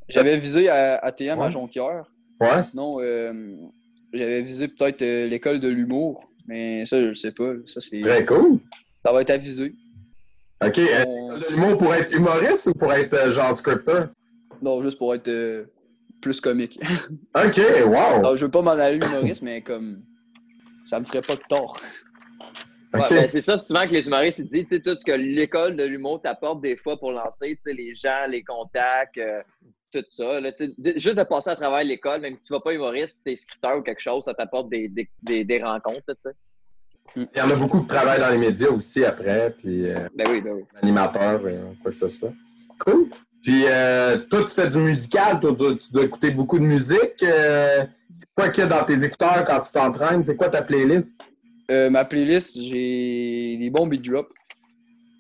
J'avais 0.08 0.38
visé 0.38 0.70
à 0.70 0.98
ATM 0.98 1.40
à. 1.42 1.50
Jonquière. 1.50 2.06
Ouais? 2.40 2.64
Sinon, 2.64 3.00
euh, 3.02 3.34
j'avais 4.14 4.42
visé 4.42 4.68
peut-être 4.68 5.02
euh, 5.02 5.28
l'école 5.28 5.60
de 5.60 5.68
l'humour, 5.68 6.24
mais 6.48 6.86
ça, 6.86 7.02
je 7.02 7.14
sais 7.14 7.32
pas. 7.32 7.54
Ça, 7.66 7.82
c'est, 7.82 8.00
Très 8.00 8.26
cool. 8.26 8.60
ça 8.98 9.12
va 9.12 9.22
être 9.22 9.30
à 9.30 9.38
viser. 9.38 9.76
OK. 10.66 10.76
de 10.76 11.52
l'humour 11.54 11.78
pour 11.78 11.94
être 11.94 12.14
humoriste 12.14 12.68
ou 12.68 12.74
pour 12.74 12.94
être 12.94 13.32
genre 13.32 13.54
scripteur? 13.54 14.10
Non, 14.62 14.82
juste 14.84 14.98
pour 14.98 15.16
être 15.16 15.66
plus 16.22 16.42
comique. 16.42 16.80
OK, 17.36 17.62
wow! 17.86 17.96
Alors, 18.20 18.36
je 18.38 18.44
veux 18.46 18.52
pas 18.52 18.62
m'en 18.62 18.72
aller 18.72 18.98
humoriste, 18.98 19.42
mais 19.42 19.62
comme 19.62 20.02
ça 20.86 21.00
me 21.00 21.06
ferait 21.06 21.22
pas 21.22 21.36
de 21.36 21.42
tort. 21.48 21.78
Ouais, 22.94 23.02
ben, 23.10 23.30
c'est 23.30 23.42
ça 23.42 23.58
souvent 23.58 23.86
que 23.88 23.94
les 23.94 24.08
humoristes 24.08 24.42
disent, 24.42 24.68
tu 24.68 24.76
sais, 24.76 24.82
tout 24.82 24.98
ce 25.00 25.06
que 25.06 25.12
l'école 25.12 25.76
de 25.76 25.84
l'humour 25.84 26.22
t'apporte 26.22 26.62
des 26.62 26.76
fois 26.76 26.98
pour 26.98 27.12
lancer, 27.12 27.56
tu 27.56 27.62
sais, 27.64 27.74
les 27.74 27.94
gens, 27.94 28.26
les 28.28 28.44
contacts, 28.44 29.18
euh, 29.20 29.42
tout 29.92 30.04
ça. 30.08 30.40
là, 30.40 30.52
tu 30.54 30.74
juste 30.96 31.18
de 31.18 31.24
passer 31.24 31.52
à 31.52 31.56
travers 31.56 31.84
l'école, 31.84 32.22
même 32.22 32.36
si 32.36 32.44
tu 32.44 32.54
vas 32.54 32.60
pas 32.60 32.74
humoriste, 32.74 33.18
si 33.18 33.24
t'es 33.24 33.36
scripteur 33.36 33.78
ou 33.78 33.82
quelque 33.82 34.02
chose, 34.02 34.24
ça 34.24 34.34
t'apporte 34.34 34.70
des, 34.70 34.88
des, 34.88 35.10
des, 35.22 35.44
des 35.44 35.62
rencontres, 35.64 36.02
tu 36.08 36.16
sais. 36.20 36.32
Il 37.16 37.28
y 37.36 37.42
en 37.42 37.50
a 37.50 37.56
beaucoup 37.56 37.82
qui 37.82 37.88
travaillent 37.88 38.20
dans 38.20 38.30
les 38.30 38.38
médias 38.38 38.70
aussi 38.70 39.04
après, 39.04 39.56
puis 39.58 39.90
euh, 39.90 40.08
Ben 40.16 40.28
oui, 40.30 40.42
ben 40.42 40.54
oui. 40.54 40.64
animateurs, 40.82 41.42
euh, 41.44 41.72
quoi 41.82 41.92
que 41.92 41.98
ce 41.98 42.08
soit. 42.08 42.34
Cool. 42.80 43.10
Puis 43.44 43.64
euh, 43.66 44.18
toi, 44.30 44.44
tu 44.44 44.50
fais 44.54 44.68
du 44.68 44.78
musical, 44.78 45.40
toi, 45.40 45.56
tu 45.58 45.92
dois 45.92 46.04
écouter 46.04 46.30
beaucoup 46.30 46.60
de 46.60 46.66
musique. 46.66 47.16
c'est 47.20 48.30
quoi 48.36 48.50
qu'il 48.50 48.64
y 48.64 48.68
a 48.68 48.70
dans 48.70 48.84
tes 48.84 49.04
écouteurs 49.04 49.44
quand 49.46 49.60
tu 49.62 49.72
t'entraînes? 49.72 50.24
C'est 50.24 50.36
quoi 50.36 50.50
ta 50.50 50.62
playlist? 50.62 51.22
Euh, 51.70 51.90
ma 51.90 52.04
playlist, 52.06 52.56
j'ai 52.62 53.58
des 53.58 53.70
bons 53.70 53.88
beat 53.88 54.02
drops. 54.04 54.30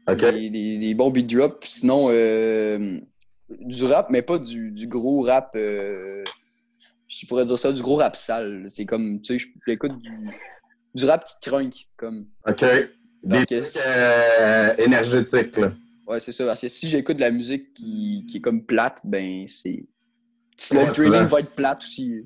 OK. 0.09 0.19
Des, 0.19 0.49
des- 0.49 0.77
des 0.79 0.95
bons 0.95 1.11
beat 1.11 1.27
drops. 1.27 1.67
Sinon, 1.67 2.07
euh, 2.09 2.99
du 3.49 3.83
rap, 3.85 4.09
mais 4.09 4.21
pas 4.21 4.39
du, 4.39 4.71
du 4.71 4.87
gros 4.87 5.21
rap. 5.23 5.51
euh, 5.55 6.23
je 7.07 7.25
pourrais 7.27 7.45
dire 7.45 7.57
ça, 7.59 7.71
du 7.71 7.81
gros 7.81 7.95
rap 7.97 8.15
sale. 8.15 8.67
C'est 8.69 8.85
comme, 8.85 9.21
tu 9.21 9.39
sais, 9.39 9.45
j'écoute 9.67 9.97
du, 9.99 10.09
du 10.95 11.05
rap 11.05 11.23
qui 11.25 11.33
crunk. 11.49 11.87
Comme, 11.97 12.27
OK. 12.47 12.63
Des 13.23 13.45
trucs 13.45 13.77
énergétiques, 14.77 15.57
là. 15.57 15.73
ouais, 16.07 16.19
c'est 16.19 16.31
ça. 16.31 16.45
Parce 16.45 16.61
que 16.61 16.67
si 16.67 16.87
j'écoute 16.89 17.17
de 17.17 17.21
la 17.21 17.31
musique 17.31 17.73
qui, 17.73 18.25
qui 18.29 18.37
est 18.37 18.41
comme 18.41 18.63
plate, 18.65 19.01
ben 19.03 19.45
c'est. 19.47 19.85
le 20.71 21.07
vois. 21.09 21.23
va 21.25 21.39
être 21.41 21.51
plate 21.55 21.83
aussi. 21.83 22.25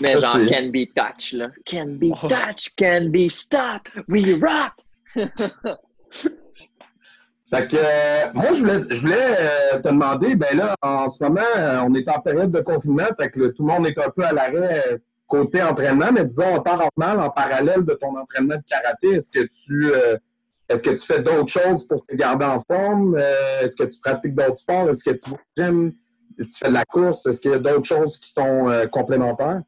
Ça, 0.00 0.20
genre 0.20 0.38
can 0.48 0.70
be 0.70 0.86
touch, 0.94 1.32
là. 1.32 1.48
Can 1.66 1.96
be 1.98 2.12
Oh. 2.12 2.28
touch, 2.28 2.70
can 2.76 3.10
be 3.10 3.28
stop, 3.28 3.88
we 4.08 4.34
rock! 4.42 4.72
Fait 7.50 7.68
que 7.68 7.76
euh, 7.76 8.32
moi, 8.32 8.46
je 8.54 8.60
voulais, 8.60 8.80
je 8.88 9.00
voulais 9.00 9.36
euh, 9.38 9.78
te 9.78 9.88
demander, 9.88 10.34
ben 10.34 10.56
là, 10.56 10.74
en 10.80 11.08
ce 11.10 11.22
moment, 11.22 11.42
euh, 11.56 11.82
on 11.86 11.94
est 11.94 12.08
en 12.08 12.18
période 12.20 12.50
de 12.50 12.60
confinement, 12.60 13.04
fait 13.18 13.28
que 13.28 13.48
tout 13.48 13.66
le 13.66 13.72
monde 13.72 13.86
est 13.86 13.98
un 13.98 14.08
peu 14.08 14.24
à 14.24 14.32
l'arrêt 14.32 14.82
côté 15.26 15.62
entraînement, 15.62 16.12
mais 16.12 16.24
disons 16.24 16.54
en 16.54 16.60
temps 16.60 16.76
normal, 16.76 17.20
en 17.20 17.30
parallèle 17.30 17.84
de 17.84 17.94
ton 17.94 18.16
entraînement 18.18 18.56
de 18.56 18.62
karaté, 18.68 19.08
est-ce 19.16 19.30
que 19.30 19.40
tu 19.40 19.92
euh, 19.92 20.16
est-ce 20.68 20.82
que 20.82 20.90
tu 20.90 21.04
fais 21.06 21.20
d'autres 21.20 21.52
choses 21.52 21.86
pour 21.86 22.06
te 22.06 22.14
garder 22.14 22.46
en 22.46 22.58
forme? 22.60 23.16
Euh, 23.18 23.60
est-ce 23.62 23.76
que 23.76 23.84
tu 23.84 23.98
pratiques 24.00 24.34
d'autres 24.34 24.56
sports? 24.56 24.88
Est-ce 24.88 25.04
que 25.04 25.10
tu 25.10 25.28
vas 25.30 25.36
au 25.36 25.62
gym? 25.62 25.92
Tu 26.38 26.46
fais 26.46 26.68
de 26.68 26.72
la 26.72 26.84
course? 26.84 27.26
Est-ce 27.26 27.40
qu'il 27.40 27.50
y 27.50 27.54
a 27.54 27.58
d'autres 27.58 27.84
choses 27.84 28.16
qui 28.16 28.30
sont 28.32 28.68
euh, 28.70 28.86
complémentaires? 28.86 29.60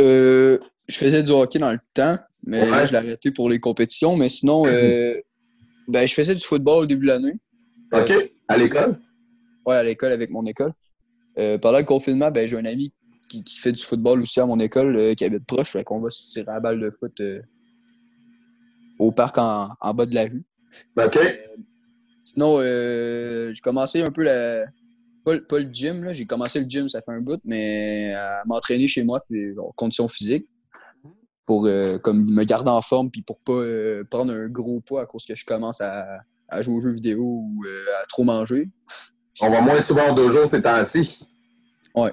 Euh, 0.00 0.58
je 0.88 0.96
faisais 0.96 1.22
du 1.22 1.30
hockey 1.32 1.58
dans 1.58 1.72
le 1.72 1.78
temps, 1.94 2.18
mais 2.44 2.62
Ouais. 2.62 2.70
là, 2.70 2.86
je 2.86 2.92
l'ai 2.92 2.98
arrêté 2.98 3.30
pour 3.30 3.48
les 3.50 3.58
compétitions. 3.60 4.16
Mais 4.16 4.28
sinon, 4.28 4.64
euh, 4.66 5.14
ben, 5.88 6.06
je 6.06 6.14
faisais 6.14 6.34
du 6.34 6.44
football 6.44 6.84
au 6.84 6.86
début 6.86 7.06
de 7.06 7.12
l'année. 7.12 7.34
OK. 7.92 8.12
À 8.48 8.56
l'école? 8.56 8.98
Ouais, 9.66 9.74
à 9.76 9.82
l'école 9.82 10.12
avec 10.12 10.30
mon 10.30 10.46
école. 10.46 10.72
Euh, 11.38 11.58
pendant 11.58 11.78
le 11.78 11.84
confinement, 11.84 12.30
ben, 12.30 12.46
j'ai 12.48 12.56
un 12.56 12.64
ami 12.64 12.92
qui, 13.28 13.44
qui 13.44 13.58
fait 13.58 13.72
du 13.72 13.82
football 13.82 14.22
aussi 14.22 14.40
à 14.40 14.46
mon 14.46 14.58
école, 14.58 14.96
euh, 14.96 15.14
qui 15.14 15.24
habite 15.24 15.44
proche. 15.46 15.70
Fait 15.70 15.84
qu'on 15.84 16.00
va 16.00 16.10
se 16.10 16.30
tirer 16.30 16.48
à 16.50 16.54
la 16.54 16.60
balle 16.60 16.80
de 16.80 16.90
foot 16.90 17.12
euh, 17.20 17.40
au 18.98 19.12
parc 19.12 19.36
en, 19.38 19.68
en 19.80 19.94
bas 19.94 20.06
de 20.06 20.14
la 20.14 20.24
rue. 20.24 20.44
OK. 20.98 21.18
Sinon, 22.24 22.58
euh, 22.60 23.52
j'ai 23.54 23.60
commencé 23.60 24.02
un 24.02 24.10
peu 24.10 24.22
la. 24.22 24.64
Pas, 25.28 25.34
le- 25.34 25.44
pas 25.44 25.58
le 25.58 25.68
gym, 25.70 26.04
là. 26.04 26.14
J'ai 26.14 26.24
commencé 26.24 26.58
le 26.58 26.66
gym, 26.66 26.88
ça 26.88 27.02
fait 27.02 27.12
un 27.12 27.20
bout, 27.20 27.38
mais 27.44 28.14
à 28.14 28.42
m'entraîner 28.46 28.88
chez 28.88 29.02
moi, 29.02 29.22
puis 29.28 29.52
en 29.58 29.72
conditions 29.76 30.08
physiques. 30.08 30.48
Pour 31.44 31.66
euh, 31.66 31.98
comme 31.98 32.24
me 32.30 32.44
garder 32.44 32.70
en 32.70 32.80
forme, 32.80 33.10
puis 33.10 33.20
pour 33.20 33.38
pas 33.40 33.52
euh, 33.52 34.04
prendre 34.10 34.32
un 34.32 34.48
gros 34.48 34.80
poids 34.80 35.02
à 35.02 35.06
cause 35.06 35.26
que 35.26 35.34
je 35.34 35.44
commence 35.44 35.82
à, 35.82 36.20
à 36.48 36.62
jouer 36.62 36.74
aux 36.76 36.80
jeux 36.80 36.92
vidéo 36.94 37.22
ou 37.22 37.64
euh, 37.66 37.84
à 38.00 38.06
trop 38.06 38.24
manger. 38.24 38.70
On 39.42 39.50
va 39.50 39.60
moins 39.60 39.80
souvent 39.82 40.10
au 40.10 40.14
dojo 40.14 40.46
ces 40.46 40.62
temps-ci. 40.62 41.26
Ouais. 41.94 42.12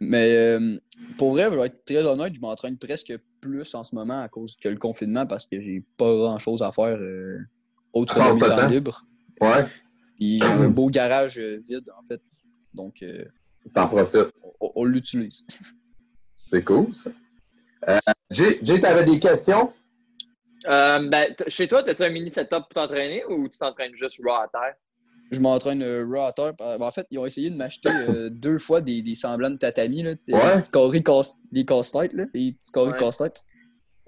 Mais 0.00 0.34
euh, 0.36 0.76
pour 1.18 1.30
vrai, 1.32 1.44
je 1.44 1.56
vais 1.56 1.66
être 1.66 1.84
très 1.84 2.04
honnête, 2.04 2.34
je 2.34 2.40
m'entraîne 2.40 2.76
presque 2.76 3.12
plus 3.40 3.72
en 3.74 3.84
ce 3.84 3.94
moment 3.94 4.20
à 4.20 4.28
cause 4.28 4.56
que 4.56 4.68
le 4.68 4.76
confinement 4.78 5.26
parce 5.26 5.46
que 5.46 5.60
j'ai 5.60 5.84
pas 5.96 6.12
grand 6.12 6.38
chose 6.40 6.60
à 6.62 6.72
faire 6.72 6.98
euh, 7.00 7.38
autre 7.92 8.14
que 8.14 8.48
temps 8.48 8.68
libres. 8.68 9.04
Ouais. 9.40 9.64
Puis 10.16 10.38
j'ai 10.38 10.44
un 10.44 10.68
beau 10.68 10.88
garage 10.88 11.36
euh, 11.38 11.60
vide 11.68 11.90
en 12.00 12.04
fait. 12.06 12.20
Donc 12.74 13.02
euh, 13.02 13.24
T'en 13.74 13.86
profites. 13.88 14.32
on, 14.60 14.72
on 14.76 14.84
l'utilise. 14.84 15.46
C'est 16.50 16.64
cool, 16.64 16.92
ça. 16.92 17.10
Euh, 17.88 17.98
Jay, 18.30 18.58
Jay 18.62 18.78
t'avais 18.80 19.04
des 19.04 19.18
questions? 19.18 19.72
Euh, 20.68 21.08
ben, 21.08 21.34
chez 21.48 21.66
toi, 21.66 21.82
as-tu 21.88 22.02
un 22.02 22.10
mini 22.10 22.30
setup 22.30 22.50
pour 22.50 22.68
t'entraîner 22.74 23.24
ou 23.24 23.48
tu 23.48 23.58
t'entraînes 23.58 23.94
juste 23.94 24.18
raw 24.22 24.34
à 24.44 24.48
terre? 24.48 24.74
Je 25.32 25.40
m'entraîne 25.40 25.82
euh, 25.82 26.04
raw 26.06 26.26
à 26.26 26.32
terre. 26.32 26.54
Ben, 26.54 26.80
En 26.80 26.90
fait, 26.92 27.06
ils 27.10 27.18
ont 27.18 27.26
essayé 27.26 27.50
de 27.50 27.56
m'acheter 27.56 27.88
euh, 27.90 28.28
deux 28.30 28.58
fois 28.58 28.80
des, 28.80 29.02
des 29.02 29.14
semblants 29.14 29.50
de 29.50 29.56
tatami, 29.56 30.02
là, 30.02 30.14
des 30.26 30.34
Ouais. 30.34 30.40
les 32.92 32.98
les. 33.00 33.44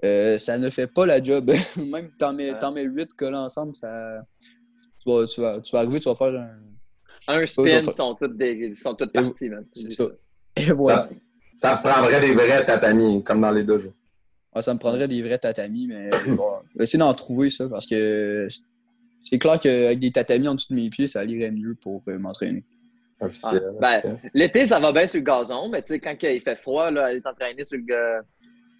Euh, 0.03 0.37
ça 0.37 0.57
ne 0.57 0.69
fait 0.69 0.87
pas 0.87 1.05
la 1.05 1.21
job. 1.21 1.51
Même 1.77 2.11
t'en 2.19 2.31
mets, 2.33 2.51
Ouais. 2.51 2.57
mets 2.71 2.83
8 2.83 3.13
collés 3.15 3.35
ensemble, 3.37 3.75
ça. 3.75 4.21
Tu 5.03 5.11
vas, 5.11 5.25
tu, 5.27 5.41
vas, 5.41 5.59
tu 5.59 5.71
vas 5.71 5.79
arriver, 5.79 5.99
tu 5.99 6.07
vas 6.09 6.15
faire 6.15 6.39
un. 6.39 6.59
Un 7.27 7.41
ça 7.41 7.47
spin, 7.47 7.65
ils 7.65 7.83
sont 7.83 8.15
toutes, 8.15 8.37
des, 8.37 8.53
ils 8.53 8.77
sont 8.77 8.95
parties, 8.95 9.49
man. 9.49 9.65
C'est 9.73 9.91
ça. 9.91 10.05
Et 10.55 10.71
voilà. 10.71 11.09
Ça 11.57 11.77
te 11.77 11.87
prendrait 11.87 12.19
des 12.19 12.33
vrais 12.33 12.65
tatamis, 12.65 13.23
comme 13.23 13.41
dans 13.41 13.51
les 13.51 13.63
dojos. 13.63 13.93
Ouais, 14.53 14.61
ça 14.61 14.73
me 14.73 14.79
prendrait 14.79 15.07
des 15.07 15.21
vrais 15.21 15.37
tatamis, 15.37 15.87
mais 15.87 16.09
je 16.11 16.31
vais 16.31 16.37
je 16.73 16.77
vais 16.77 16.83
essayer 16.83 16.99
d'en 16.99 17.13
trouver 17.13 17.49
ça 17.49 17.67
parce 17.67 17.85
que 17.85 18.47
c'est 19.23 19.39
clair 19.39 19.59
qu'avec 19.59 19.99
des 19.99 20.11
tatamis 20.11 20.47
en 20.47 20.55
dessous 20.55 20.73
de 20.73 20.79
mes 20.79 20.89
pieds, 20.89 21.07
ça 21.07 21.23
irait 21.25 21.51
mieux 21.51 21.75
pour 21.75 22.03
euh, 22.07 22.17
m'entraîner. 22.17 22.63
Officiel. 23.21 23.63
Ah, 23.81 24.01
ben. 24.03 24.19
L'été, 24.33 24.65
ça 24.65 24.79
va 24.79 24.91
bien 24.91 25.07
sur 25.07 25.19
le 25.19 25.25
gazon, 25.25 25.69
mais 25.69 25.81
tu 25.81 25.89
sais, 25.89 25.99
quand 25.99 26.15
il 26.21 26.41
fait 26.41 26.57
froid, 26.57 26.91
là, 26.91 27.05
aller 27.05 27.21
t'entraîner 27.21 27.65
sur 27.65 27.77
le 27.77 28.21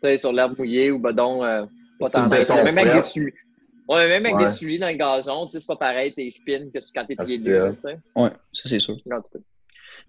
sais, 0.06 0.18
sur 0.18 0.32
l'herbe 0.32 0.58
mouillée 0.58 0.92
ou 0.92 1.00
bedon, 1.00 1.44
euh, 1.44 1.66
pas 2.00 2.10
tant 2.10 2.28
Même 2.28 2.78
avec 2.78 3.04
des, 3.14 3.34
Ouais, 3.88 4.08
même 4.08 4.26
avec 4.26 4.38
Ouais. 4.38 4.46
des 4.48 4.52
souliers 4.52 4.80
dans 4.80 4.88
le 4.90 4.96
gazon, 4.96 5.46
tu 5.46 5.54
sais, 5.54 5.60
c'est 5.60 5.68
pas 5.68 5.76
pareil 5.76 6.14
tes 6.14 6.30
spins 6.32 6.70
que 6.74 6.80
quand 6.94 7.06
t'es 7.06 7.16
pieds 7.16 7.24
Officiel. 7.24 7.70
nus, 7.70 7.76
tu 7.76 7.82
sais. 7.82 7.98
Ouais, 8.16 8.30
ça 8.52 8.70
c'est 8.70 8.80
sûr. 8.80 8.98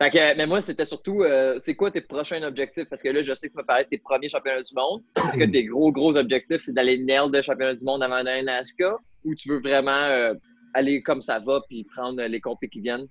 Fait 0.03 0.11
que, 0.11 0.37
mais 0.37 0.47
moi, 0.47 0.61
c'était 0.61 0.85
surtout, 0.87 1.23
euh, 1.23 1.59
c'est 1.61 1.75
quoi 1.75 1.91
tes 1.91 2.01
prochains 2.01 2.43
objectifs? 2.43 2.87
Parce 2.89 3.03
que 3.03 3.09
là, 3.09 3.23
je 3.23 3.33
sais 3.35 3.49
que 3.49 3.53
tu 3.53 3.57
m'as 3.59 3.65
parlé 3.65 3.85
de 3.85 3.89
tes 3.91 3.99
premiers 3.99 4.29
championnats 4.29 4.63
du 4.63 4.75
monde. 4.75 5.03
Est-ce 5.17 5.39
que 5.39 5.45
tes 5.51 5.65
gros, 5.65 5.93
gros 5.93 6.17
objectifs, 6.17 6.63
c'est 6.65 6.73
d'aller 6.73 6.99
nail 6.99 7.31
de 7.31 7.41
championnat 7.43 7.75
du 7.75 7.85
monde 7.85 8.03
avant 8.03 8.25
d'aller 8.25 8.43
NASCAR? 8.43 8.99
Ou 9.25 9.35
tu 9.35 9.51
veux 9.51 9.61
vraiment 9.61 9.91
euh, 9.93 10.35
aller 10.75 11.03
comme 11.03 11.23
ça 11.23 11.39
va 11.39 11.61
puis 11.69 11.85
prendre 11.85 12.21
euh, 12.21 12.29
les 12.29 12.41
compés 12.41 12.69
qui 12.69 12.81
viennent? 12.81 13.07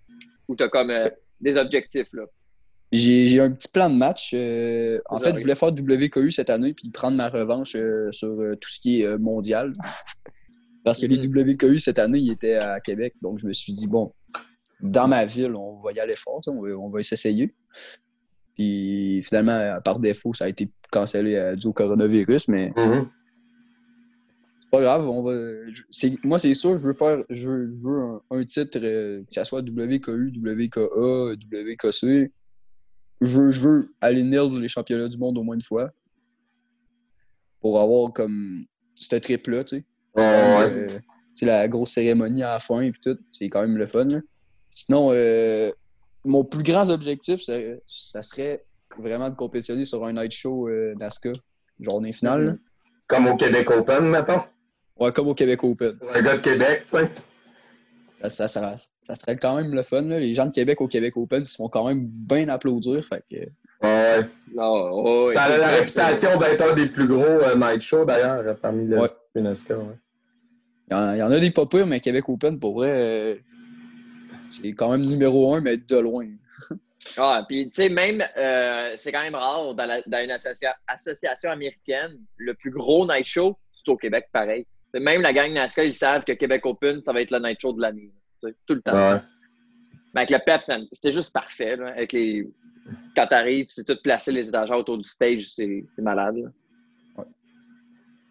Ou 0.47 0.55
t'as 0.55 0.67
comme 0.69 0.89
euh, 0.89 1.09
des 1.39 1.55
objectifs, 1.55 2.07
là? 2.13 2.23
J'ai 2.91 3.25
j'ai 3.27 3.39
un 3.39 3.51
petit 3.51 3.67
plan 3.67 3.89
de 3.89 3.95
match. 3.95 4.31
euh, 4.33 4.99
en 5.09 5.19
fait, 5.19 5.35
je 5.35 5.41
voulais 5.41 5.55
faire 5.55 5.69
WKU 5.69 6.31
cette 6.31 6.49
année 6.49 6.73
puis 6.73 6.89
prendre 6.89 7.17
ma 7.17 7.29
revanche 7.29 7.75
euh, 7.75 8.11
sur 8.11 8.29
euh, 8.41 8.55
tout 8.55 8.69
ce 8.69 8.79
qui 8.79 9.01
est 9.01 9.05
euh, 9.05 9.17
mondial. 9.17 9.71
Parce 10.85 11.01
que 11.01 11.07
les 11.07 11.17
WKU 11.17 11.79
cette 11.79 11.99
année, 11.99 12.19
ils 12.19 12.31
étaient 12.31 12.55
à 12.55 12.79
Québec. 12.79 13.15
Donc, 13.21 13.39
je 13.39 13.47
me 13.47 13.51
suis 13.53 13.73
dit, 13.73 13.87
bon, 13.87 14.13
dans 14.79 15.07
ma 15.07 15.25
ville, 15.25 15.53
on 15.55 15.81
va 15.81 15.91
y 15.91 15.99
aller 15.99 16.15
fort, 16.15 16.39
on 16.47 16.61
va, 16.61 16.69
on 16.77 16.89
va 16.89 17.01
s'essayer. 17.03 17.53
Puis 18.53 19.21
finalement, 19.23 19.79
par 19.83 19.99
défaut, 19.99 20.33
ça 20.33 20.45
a 20.45 20.47
été 20.47 20.69
cancellé 20.91 21.35
euh, 21.35 21.55
dû 21.55 21.67
au 21.67 21.73
coronavirus, 21.73 22.47
mais 22.47 22.71
Mhm. 22.77 23.07
c'est 24.59 24.69
pas 24.69 24.79
grave. 24.81 25.07
On 25.09 25.23
va, 25.23 25.33
je- 25.69 25.83
c'est- 25.89 26.23
moi, 26.23 26.37
c'est 26.39 26.53
sûr, 26.53 26.77
je 26.77 26.85
veux 26.87 26.93
faire 26.93 27.23
je 27.29 27.49
veux, 27.49 27.69
je 27.69 27.75
veux 27.77 27.99
un, 27.99 28.21
un 28.29 28.43
titre, 28.45 28.79
euh, 28.81 29.21
que 29.23 29.33
ce 29.33 29.43
soit 29.43 29.61
WKU, 29.61 30.31
WKA, 30.37 31.35
WKC. 31.35 32.31
Je 33.21 33.41
veux, 33.41 33.49
je 33.49 33.59
veux 33.59 33.89
aller 34.01 34.23
nail 34.23 34.57
les 34.59 34.67
championnats 34.69 35.07
du 35.09 35.17
monde 35.17 35.37
au 35.37 35.43
moins 35.43 35.55
une 35.55 35.61
fois. 35.61 35.89
Pour 37.59 37.81
avoir 37.81 38.13
comme 38.13 38.65
ce 38.95 39.15
trip-là, 39.15 39.63
tu 39.63 39.77
sais. 39.77 39.83
Ouais, 40.15 40.23
ouais. 40.23 40.71
Euh, 40.71 40.87
c'est 41.33 41.45
la 41.45 41.67
grosse 41.67 41.91
cérémonie 41.91 42.43
à 42.43 42.51
la 42.53 42.59
fin 42.59 42.81
et 42.81 42.91
tout. 43.03 43.17
C'est 43.31 43.49
quand 43.49 43.61
même 43.61 43.77
le 43.77 43.85
fun. 43.85 44.05
là. 44.05 44.19
Sinon, 44.71 45.09
euh, 45.11 45.71
mon 46.25 46.43
plus 46.43 46.63
grand 46.63 46.89
objectif, 46.89 47.41
ça, 47.41 47.53
ça 47.87 48.21
serait 48.21 48.63
vraiment 48.97 49.29
de 49.29 49.35
compétitionner 49.35 49.85
sur 49.85 50.03
un 50.05 50.13
night 50.13 50.31
show 50.31 50.67
euh, 50.69 50.93
NASCAR, 50.99 51.33
journée 51.79 52.11
finale. 52.13 52.45
là. 52.45 52.53
Comme 53.07 53.27
au 53.27 53.35
Québec 53.35 53.69
Open, 53.71 54.09
mettons. 54.09 54.41
Ouais, 54.99 55.11
comme 55.11 55.27
au 55.27 55.33
Québec 55.33 55.63
Open. 55.63 55.97
Un 56.13 56.21
gars 56.21 56.37
de 56.37 56.41
Québec, 56.41 56.85
tu 56.89 56.97
sais. 56.97 57.09
Ça, 58.21 58.29
ça, 58.29 58.47
ça- 58.47 58.77
ça 59.01 59.15
serait 59.15 59.37
quand 59.37 59.57
même 59.57 59.73
le 59.75 59.83
fun. 59.83 60.01
là. 60.03 60.17
Les 60.19 60.33
gens 60.33 60.45
de 60.45 60.51
Québec 60.51 60.79
au 60.81 60.87
Québec 60.87 61.15
Open 61.17 61.41
ils 61.43 61.45
se 61.45 61.57
font 61.57 61.67
quand 61.67 61.85
même 61.87 62.05
bien 62.07 62.47
applaudir. 62.49 63.05
Fait 63.05 63.23
que, 63.29 63.35
Ouais. 63.83 64.25
Non, 64.55 64.89
oh, 64.91 65.29
Ça 65.33 65.43
a 65.43 65.57
la 65.57 65.67
réputation 65.67 66.37
d'être 66.39 66.61
un 66.61 66.73
des 66.73 66.87
plus 66.87 67.07
gros 67.07 67.21
euh, 67.21 67.55
night 67.55 67.81
shows, 67.81 68.05
d'ailleurs, 68.05 68.55
parmi 68.61 68.87
les 68.87 68.95
Ouais. 68.97 69.09
UNESCO. 69.35 69.73
Ouais. 69.75 69.97
Il 70.89 70.93
y, 70.93 70.99
en- 70.99 71.13
il 71.13 71.17
y 71.19 71.23
en 71.23 71.31
a 71.31 71.39
des 71.39 71.51
pas 71.51 71.65
pires, 71.65 71.87
mais 71.87 71.99
Québec 71.99 72.27
Open, 72.29 72.59
pour 72.59 72.75
vrai, 72.75 72.89
euh, 72.91 73.35
c'est 74.49 74.73
quand 74.73 74.91
même 74.91 75.05
numéro 75.05 75.53
un, 75.55 75.61
mais 75.61 75.77
de 75.77 75.97
loin. 75.97 76.27
Ah, 77.17 77.45
puis 77.47 77.65
tu 77.69 77.75
sais, 77.83 77.89
même, 77.89 78.23
euh, 78.37 78.93
c'est 78.97 79.11
quand 79.11 79.21
même 79.21 79.35
rare 79.35 79.73
dans, 79.75 79.85
la- 79.85 80.01
dans 80.03 80.23
une 80.23 80.31
associa- 80.31 80.75
association 80.87 81.51
américaine, 81.51 82.17
le 82.37 82.53
plus 82.55 82.71
gros 82.71 83.05
night 83.07 83.25
show, 83.25 83.57
c'est 83.73 83.91
au 83.91 83.97
Québec, 83.97 84.27
pareil. 84.31 84.65
Même 84.93 85.21
la 85.21 85.33
gang 85.33 85.51
NASCAR, 85.51 85.85
ils 85.85 85.93
savent 85.93 86.23
que 86.23 86.31
Québec 86.31 86.65
Open, 86.65 87.01
ça 87.03 87.11
va 87.13 87.21
être 87.21 87.31
le 87.31 87.39
night 87.39 87.59
show 87.59 87.73
de 87.73 87.81
l'année. 87.81 88.11
Tout 88.41 88.73
le 88.75 88.81
temps. 88.81 88.93
Ouais. 88.93 89.19
Mais 90.13 90.21
avec 90.21 90.29
le 90.29 90.39
PEP, 90.45 90.61
c'était 90.93 91.11
juste 91.11 91.33
parfait. 91.33 91.75
là, 91.75 91.89
avec 91.89 92.13
les... 92.13 92.47
Quand 93.15 93.27
t'arrives, 93.27 93.67
c'est 93.71 93.83
tout 93.85 93.97
placé 94.03 94.31
les 94.31 94.47
étagères 94.47 94.77
autour 94.77 94.97
du 94.97 95.07
stage, 95.09 95.47
c'est 95.49 95.83
malade. 95.97 96.37
là. 96.37 97.25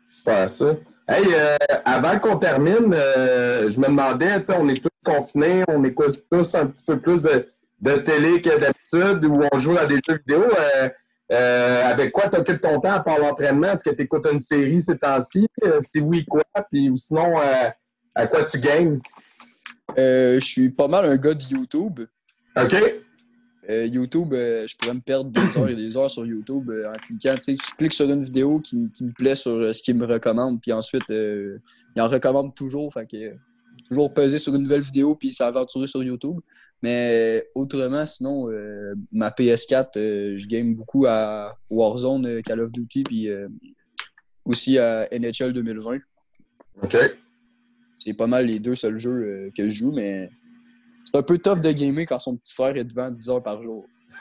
Super, 0.06 0.48
ça. 0.48 0.76
Hey, 1.06 1.26
euh, 1.34 1.56
avant 1.84 2.18
qu'on 2.18 2.36
termine, 2.38 2.94
euh, 2.94 3.68
je 3.68 3.78
me 3.78 3.86
demandais, 3.86 4.40
tu 4.40 4.46
sais, 4.46 4.56
on 4.58 4.66
est 4.70 4.82
tous 4.82 4.88
confinés, 5.04 5.62
on 5.68 5.84
écoute 5.84 6.24
tous 6.30 6.54
un 6.54 6.66
petit 6.66 6.84
peu 6.86 6.98
plus 6.98 7.22
de, 7.22 7.46
de 7.82 7.96
télé 7.96 8.40
que 8.40 8.58
d'habitude, 8.58 9.24
ou 9.26 9.42
on 9.52 9.58
joue 9.58 9.76
à 9.76 9.84
des 9.84 10.00
jeux 10.08 10.18
vidéo. 10.26 10.44
Euh, 10.44 10.88
euh, 11.32 11.84
avec 11.84 12.12
quoi 12.12 12.28
tu 12.28 12.38
occupes 12.38 12.60
ton 12.60 12.80
temps 12.80 12.92
à 12.92 13.00
part 13.00 13.18
l'entraînement? 13.18 13.72
Est-ce 13.72 13.84
que 13.84 13.94
tu 13.94 14.02
écoutes 14.02 14.26
une 14.30 14.38
série 14.38 14.80
ces 14.80 14.96
temps-ci? 14.96 15.46
Euh, 15.64 15.78
si 15.80 16.00
oui, 16.00 16.24
quoi? 16.24 16.42
Puis, 16.70 16.88
ou 16.88 16.96
sinon, 16.96 17.38
euh, 17.38 17.68
à 18.14 18.26
quoi 18.26 18.44
tu? 18.44 18.58
Euh, 19.98 20.40
je 20.40 20.44
suis 20.44 20.70
pas 20.70 20.88
mal 20.88 21.04
un 21.04 21.16
gars 21.16 21.34
de 21.34 21.44
YouTube. 21.44 22.00
OK? 22.56 22.74
Euh, 23.70 23.86
YouTube, 23.86 24.34
euh, 24.34 24.66
je 24.66 24.76
pourrais 24.76 24.94
me 24.94 25.00
perdre 25.00 25.30
des 25.30 25.58
heures 25.58 25.68
et 25.68 25.74
des 25.74 25.96
heures 25.96 26.10
sur 26.10 26.26
YouTube 26.26 26.68
euh, 26.70 26.90
en 26.90 26.94
cliquant. 26.94 27.34
Tu 27.36 27.42
sais, 27.42 27.56
je 27.56 27.76
clique 27.76 27.94
sur 27.94 28.10
une 28.10 28.22
vidéo 28.22 28.60
qui, 28.60 28.90
qui 28.92 29.04
me 29.04 29.12
plaît 29.12 29.34
sur 29.34 29.74
ce 29.74 29.82
qu'il 29.82 29.96
me 29.96 30.06
recommande, 30.06 30.60
puis 30.60 30.72
ensuite, 30.72 31.08
il 31.08 31.60
en 32.00 32.08
recommande 32.08 32.54
toujours. 32.54 32.92
Fait 32.92 33.06
que, 33.06 33.34
toujours 33.88 34.12
peser 34.12 34.38
sur 34.38 34.54
une 34.54 34.62
nouvelle 34.62 34.82
vidéo 34.82 35.14
puis 35.14 35.32
s'aventurer 35.32 35.86
sur 35.86 36.02
YouTube. 36.02 36.40
Mais 36.82 37.48
autrement, 37.54 38.04
sinon, 38.04 38.48
ma 39.12 39.30
PS4, 39.30 39.96
euh, 39.96 40.34
je 40.36 40.46
game 40.46 40.74
beaucoup 40.74 41.06
à 41.06 41.56
Warzone, 41.70 42.42
Call 42.42 42.60
of 42.60 42.72
Duty, 42.72 43.04
puis 43.04 43.28
aussi 44.44 44.78
à 44.78 45.08
NHL 45.10 45.52
2020. 45.52 45.98
OK. 46.82 46.96
C'est 47.98 48.14
pas 48.14 48.26
mal 48.26 48.46
les 48.46 48.58
deux 48.58 48.74
seuls 48.74 48.98
jeux 48.98 49.50
que 49.56 49.70
je 49.70 49.74
joue, 49.74 49.92
mais 49.92 50.28
c'est 51.04 51.16
un 51.16 51.22
peu 51.22 51.38
tough 51.38 51.60
de 51.60 51.70
gamer 51.72 52.06
quand 52.06 52.18
son 52.18 52.36
petit 52.36 52.54
frère 52.54 52.76
est 52.76 52.84
devant 52.84 53.10
10 53.10 53.28
heures 53.30 53.42
par 53.42 53.62
jour. 53.62 53.84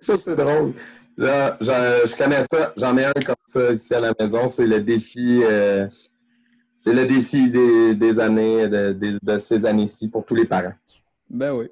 Ça, 0.00 0.16
c'est 0.18 0.36
drôle. 0.36 0.74
Là, 1.16 1.56
je, 1.60 1.66
je 1.66 2.16
connais 2.16 2.42
ça. 2.50 2.72
J'en 2.76 2.96
ai 2.96 3.04
un 3.06 3.12
comme 3.12 3.34
ça 3.44 3.72
ici 3.72 3.92
à 3.94 4.00
la 4.00 4.12
maison. 4.18 4.46
C'est 4.48 4.66
le 4.66 4.80
défi. 4.80 5.40
euh, 5.44 5.86
c'est 6.78 6.92
le 6.94 7.06
défi 7.06 7.50
des, 7.50 7.94
des 7.96 8.20
années, 8.20 8.68
de, 8.68 8.92
de- 8.92 9.18
de 9.20 9.38
ces 9.38 9.66
années-ci 9.66 10.08
pour 10.08 10.24
tous 10.24 10.36
les 10.36 10.44
parents. 10.44 10.74
Ben 11.28 11.52
oui. 11.52 11.66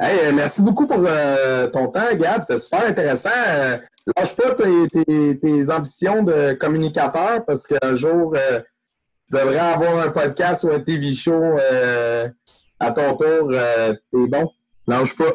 Hey, 0.00 0.18
euh, 0.24 0.32
merci 0.34 0.62
beaucoup 0.62 0.86
pour 0.86 1.02
euh, 1.06 1.68
ton 1.68 1.88
temps, 1.88 2.14
Gab. 2.14 2.42
C'est 2.46 2.56
super 2.58 2.86
intéressant. 2.86 3.28
Euh, 3.46 3.76
lâche 4.16 4.34
pas 4.36 4.54
tes, 4.54 4.86
tes- 5.04 5.38
tes 5.38 5.70
ambitions 5.70 6.22
de 6.22 6.54
communicateur 6.54 7.44
parce 7.44 7.66
qu'un 7.66 7.94
jour, 7.94 8.34
tu 9.26 9.36
devrais 9.36 9.58
avoir 9.58 9.98
un 9.98 10.10
podcast 10.10 10.64
ou 10.64 10.70
un 10.70 10.80
TV 10.80 11.14
show 11.14 11.32
euh, 11.32 12.28
à 12.80 12.92
ton 12.92 13.16
tour. 13.16 13.50
Euh, 13.52 13.92
T'es 14.10 14.26
bon. 14.28 14.50
Lâche 14.86 15.16
pas. 15.16 15.32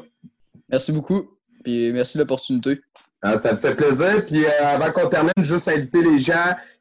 Merci 0.69 0.91
beaucoup. 0.91 1.29
Puis 1.63 1.91
merci 1.91 2.17
de 2.17 2.23
l'opportunité. 2.23 2.79
Ah, 3.21 3.37
ça 3.37 3.53
me 3.53 3.59
fait 3.59 3.75
plaisir. 3.75 4.25
Puis 4.25 4.45
euh, 4.45 4.49
avant 4.63 4.91
qu'on 4.91 5.09
termine, 5.09 5.31
juste 5.39 5.67
inviter 5.67 6.01
les 6.01 6.19
gens 6.19 6.33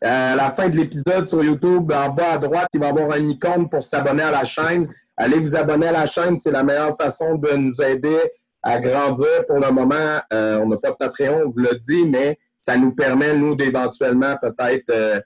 euh, 0.05 0.33
à 0.33 0.37
la 0.37 0.51
fin 0.51 0.69
de 0.69 0.77
l'épisode 0.77 1.27
sur 1.27 1.43
YouTube, 1.43 1.91
en 1.93 2.11
bas 2.11 2.35
à 2.35 2.39
droite, 2.39 2.69
il 2.75 2.81
va 2.81 2.87
y 2.87 2.91
avoir 2.91 3.11
un 3.13 3.25
icône 3.25 3.69
pour 3.69 3.83
s'abonner 3.83 4.23
à 4.23 4.31
la 4.31 4.45
chaîne. 4.45 4.89
Allez 5.17 5.41
vous 5.41 5.57
abonner 5.57 5.89
à 5.89 5.93
la 5.93 6.07
chaîne, 6.07 6.37
c'est 6.39 6.53
la 6.53 6.63
meilleure 6.63 6.97
façon 6.97 7.35
de 7.35 7.51
nous 7.57 7.83
aider 7.83 8.19
à 8.63 8.79
grandir. 8.79 9.27
Pour 9.49 9.59
le 9.59 9.71
moment, 9.73 10.21
euh, 10.33 10.61
on 10.61 10.69
n'a 10.69 10.77
pas 10.77 10.91
de 10.91 10.97
Patreon, 10.97 11.43
on 11.47 11.51
vous 11.51 11.59
l'a 11.59 11.75
dit, 11.75 12.07
mais 12.07 12.39
ça 12.61 12.77
nous 12.77 12.95
permet, 12.95 13.35
nous, 13.35 13.57
d'éventuellement 13.57 14.37
peut-être 14.41 15.23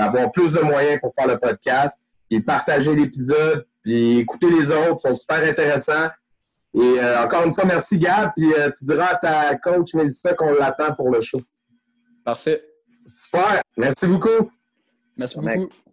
avoir 0.00 0.30
plus 0.32 0.52
de 0.52 0.60
moyens 0.60 1.00
pour 1.00 1.14
faire 1.14 1.26
le 1.26 1.38
podcast. 1.38 2.06
Et 2.30 2.40
partager 2.40 2.94
l'épisode, 2.94 3.66
puis 3.82 4.18
écouter 4.18 4.50
les 4.50 4.70
autres, 4.70 5.00
sont 5.02 5.14
super 5.14 5.42
intéressants. 5.46 6.08
Et 6.74 6.98
euh, 6.98 7.22
encore 7.22 7.44
une 7.44 7.54
fois, 7.54 7.64
merci 7.64 7.98
Gab. 7.98 8.32
Puis 8.36 8.52
euh, 8.54 8.70
tu 8.76 8.84
diras 8.84 9.12
à 9.12 9.16
ta 9.16 9.54
coach 9.56 9.94
Mélissa 9.94 10.34
qu'on 10.34 10.52
l'attend 10.52 10.94
pour 10.94 11.10
le 11.10 11.20
show. 11.20 11.40
Parfait. 12.24 12.64
Super. 13.06 13.62
Merci 13.76 14.06
beaucoup. 14.06 14.50
Merci 15.16 15.40
Mec. 15.40 15.58
beaucoup. 15.58 15.83